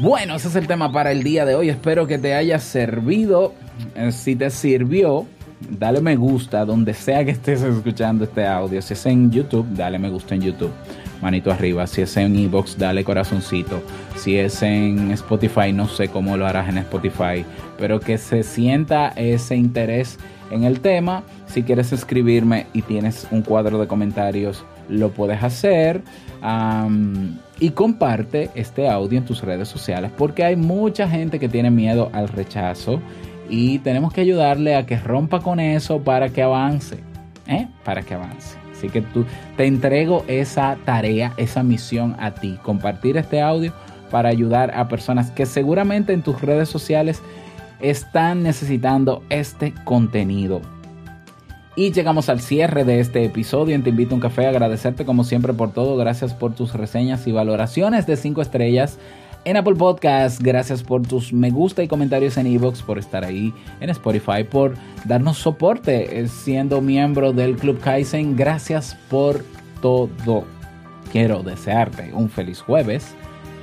Bueno, 0.00 0.36
ese 0.36 0.48
es 0.48 0.56
el 0.56 0.66
tema 0.66 0.90
para 0.90 1.12
el 1.12 1.22
día 1.22 1.44
de 1.44 1.54
hoy. 1.54 1.68
Espero 1.68 2.06
que 2.06 2.18
te 2.18 2.34
haya 2.34 2.58
servido. 2.58 3.52
Eh, 3.94 4.10
Si 4.10 4.36
te 4.36 4.48
sirvió, 4.50 5.26
dale 5.70 6.00
me 6.00 6.16
gusta 6.16 6.64
donde 6.64 6.94
sea 6.94 7.24
que 7.24 7.32
estés 7.32 7.62
escuchando 7.62 8.24
este 8.24 8.46
audio. 8.46 8.80
Si 8.80 8.94
es 8.94 9.06
en 9.06 9.30
YouTube, 9.30 9.66
dale 9.74 9.98
me 9.98 10.08
gusta 10.08 10.34
en 10.34 10.42
YouTube. 10.42 10.72
Manito 11.20 11.50
arriba. 11.50 11.86
Si 11.86 12.02
es 12.02 12.16
en 12.16 12.36
Evox, 12.36 12.78
dale 12.78 13.04
corazoncito. 13.04 13.82
Si 14.16 14.36
es 14.36 14.62
en 14.62 15.10
Spotify, 15.12 15.72
no 15.72 15.88
sé 15.88 16.08
cómo 16.08 16.36
lo 16.36 16.46
harás 16.46 16.68
en 16.68 16.78
Spotify. 16.78 17.44
Pero 17.78 18.00
que 18.00 18.18
se 18.18 18.42
sienta 18.42 19.08
ese 19.16 19.56
interés 19.56 20.18
en 20.50 20.64
el 20.64 20.80
tema. 20.80 21.22
Si 21.46 21.62
quieres 21.62 21.92
escribirme 21.92 22.66
y 22.72 22.82
tienes 22.82 23.26
un 23.30 23.42
cuadro 23.42 23.78
de 23.78 23.86
comentarios, 23.86 24.64
lo 24.88 25.10
puedes 25.10 25.42
hacer. 25.42 26.02
Y 27.60 27.70
comparte 27.70 28.50
este 28.54 28.88
audio 28.88 29.18
en 29.18 29.24
tus 29.24 29.42
redes 29.42 29.68
sociales 29.68 30.12
porque 30.16 30.44
hay 30.44 30.54
mucha 30.54 31.08
gente 31.08 31.40
que 31.40 31.48
tiene 31.48 31.70
miedo 31.70 32.10
al 32.12 32.28
rechazo 32.28 33.00
y 33.48 33.80
tenemos 33.80 34.12
que 34.12 34.20
ayudarle 34.20 34.76
a 34.76 34.86
que 34.86 34.96
rompa 34.96 35.40
con 35.40 35.58
eso 35.58 36.00
para 36.00 36.28
que 36.28 36.42
avance. 36.42 36.98
¿eh? 37.46 37.66
Para 37.84 38.02
que 38.02 38.14
avance. 38.14 38.67
Así 38.78 38.88
que 38.88 39.02
tú 39.02 39.26
te 39.56 39.66
entrego 39.66 40.24
esa 40.28 40.78
tarea, 40.84 41.34
esa 41.36 41.64
misión 41.64 42.14
a 42.20 42.30
ti, 42.30 42.60
compartir 42.62 43.16
este 43.16 43.42
audio 43.42 43.72
para 44.08 44.28
ayudar 44.28 44.70
a 44.78 44.86
personas 44.86 45.32
que 45.32 45.46
seguramente 45.46 46.12
en 46.12 46.22
tus 46.22 46.40
redes 46.40 46.68
sociales 46.68 47.20
están 47.80 48.44
necesitando 48.44 49.22
este 49.30 49.74
contenido. 49.84 50.60
Y 51.74 51.92
llegamos 51.92 52.28
al 52.28 52.40
cierre 52.40 52.84
de 52.84 53.00
este 53.00 53.24
episodio. 53.24 53.74
En 53.74 53.82
Te 53.82 53.90
invito 53.90 54.12
a 54.12 54.16
un 54.16 54.20
café. 54.20 54.46
Agradecerte 54.46 55.04
como 55.04 55.22
siempre 55.22 55.52
por 55.52 55.72
todo. 55.72 55.96
Gracias 55.96 56.34
por 56.34 56.54
tus 56.54 56.72
reseñas 56.74 57.26
y 57.26 57.32
valoraciones 57.32 58.06
de 58.06 58.16
5 58.16 58.42
estrellas 58.42 58.98
en 59.44 59.56
Apple 59.56 59.74
Podcast. 59.74 60.40
Gracias 60.42 60.82
por 60.82 61.02
tus 61.02 61.32
me 61.32 61.50
gusta 61.50 61.82
y 61.82 61.88
comentarios 61.88 62.36
en 62.36 62.46
Evox, 62.46 62.82
por 62.82 62.98
estar 62.98 63.24
ahí 63.24 63.52
en 63.80 63.90
Spotify, 63.90 64.44
por 64.48 64.74
darnos 65.04 65.38
soporte 65.38 66.20
eh, 66.20 66.28
siendo 66.28 66.80
miembro 66.80 67.32
del 67.32 67.56
Club 67.56 67.80
Kaizen. 67.80 68.36
Gracias 68.36 68.96
por 69.10 69.44
todo. 69.80 70.44
Quiero 71.12 71.42
desearte 71.42 72.10
un 72.12 72.28
feliz 72.30 72.60
jueves. 72.60 73.14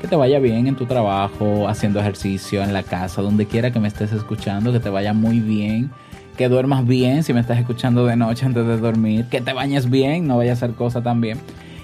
Que 0.02 0.08
te 0.08 0.16
vaya 0.16 0.40
bien 0.40 0.68
en 0.68 0.76
tu 0.76 0.86
trabajo, 0.86 1.68
haciendo 1.68 2.00
ejercicio, 2.00 2.62
en 2.62 2.74
la 2.74 2.84
casa, 2.84 3.22
donde 3.22 3.46
quiera 3.46 3.72
que 3.72 3.80
me 3.80 3.88
estés 3.88 4.12
escuchando, 4.12 4.72
que 4.72 4.80
te 4.80 4.90
vaya 4.90 5.14
muy 5.14 5.40
bien 5.40 5.90
que 6.36 6.50
duermas 6.50 6.86
bien 6.86 7.24
si 7.24 7.34
me 7.34 7.40
estás 7.40 7.58
escuchando 7.58 8.06
de 8.06 8.16
noche 8.16 8.46
antes 8.46 8.66
de 8.68 8.78
dormir, 8.78 9.26
que 9.30 9.42
te 9.42 9.54
bañes 9.54 9.90
bien, 9.90 10.28
no 10.28 10.38
vaya 10.38 10.52
a 10.52 10.54
hacer 10.54 10.72
cosa 10.72 11.02
también. 11.02 11.40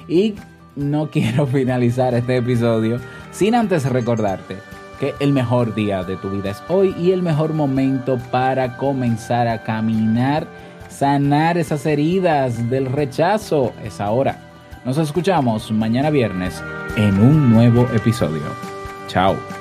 Y 0.07 0.35
no 0.75 1.09
quiero 1.09 1.47
finalizar 1.47 2.13
este 2.13 2.37
episodio 2.37 2.99
sin 3.31 3.55
antes 3.55 3.85
recordarte 3.85 4.57
que 4.99 5.15
el 5.19 5.33
mejor 5.33 5.73
día 5.73 6.03
de 6.03 6.15
tu 6.17 6.29
vida 6.29 6.51
es 6.51 6.61
hoy 6.67 6.95
y 6.99 7.11
el 7.11 7.23
mejor 7.23 7.53
momento 7.53 8.19
para 8.29 8.77
comenzar 8.77 9.47
a 9.47 9.63
caminar, 9.63 10.45
sanar 10.89 11.57
esas 11.57 11.85
heridas 11.85 12.69
del 12.69 12.85
rechazo 12.85 13.73
es 13.83 13.99
ahora. 13.99 14.37
Nos 14.85 14.97
escuchamos 14.97 15.71
mañana 15.71 16.09
viernes 16.09 16.63
en 16.95 17.19
un 17.19 17.51
nuevo 17.51 17.87
episodio. 17.93 18.43
Chao. 19.07 19.60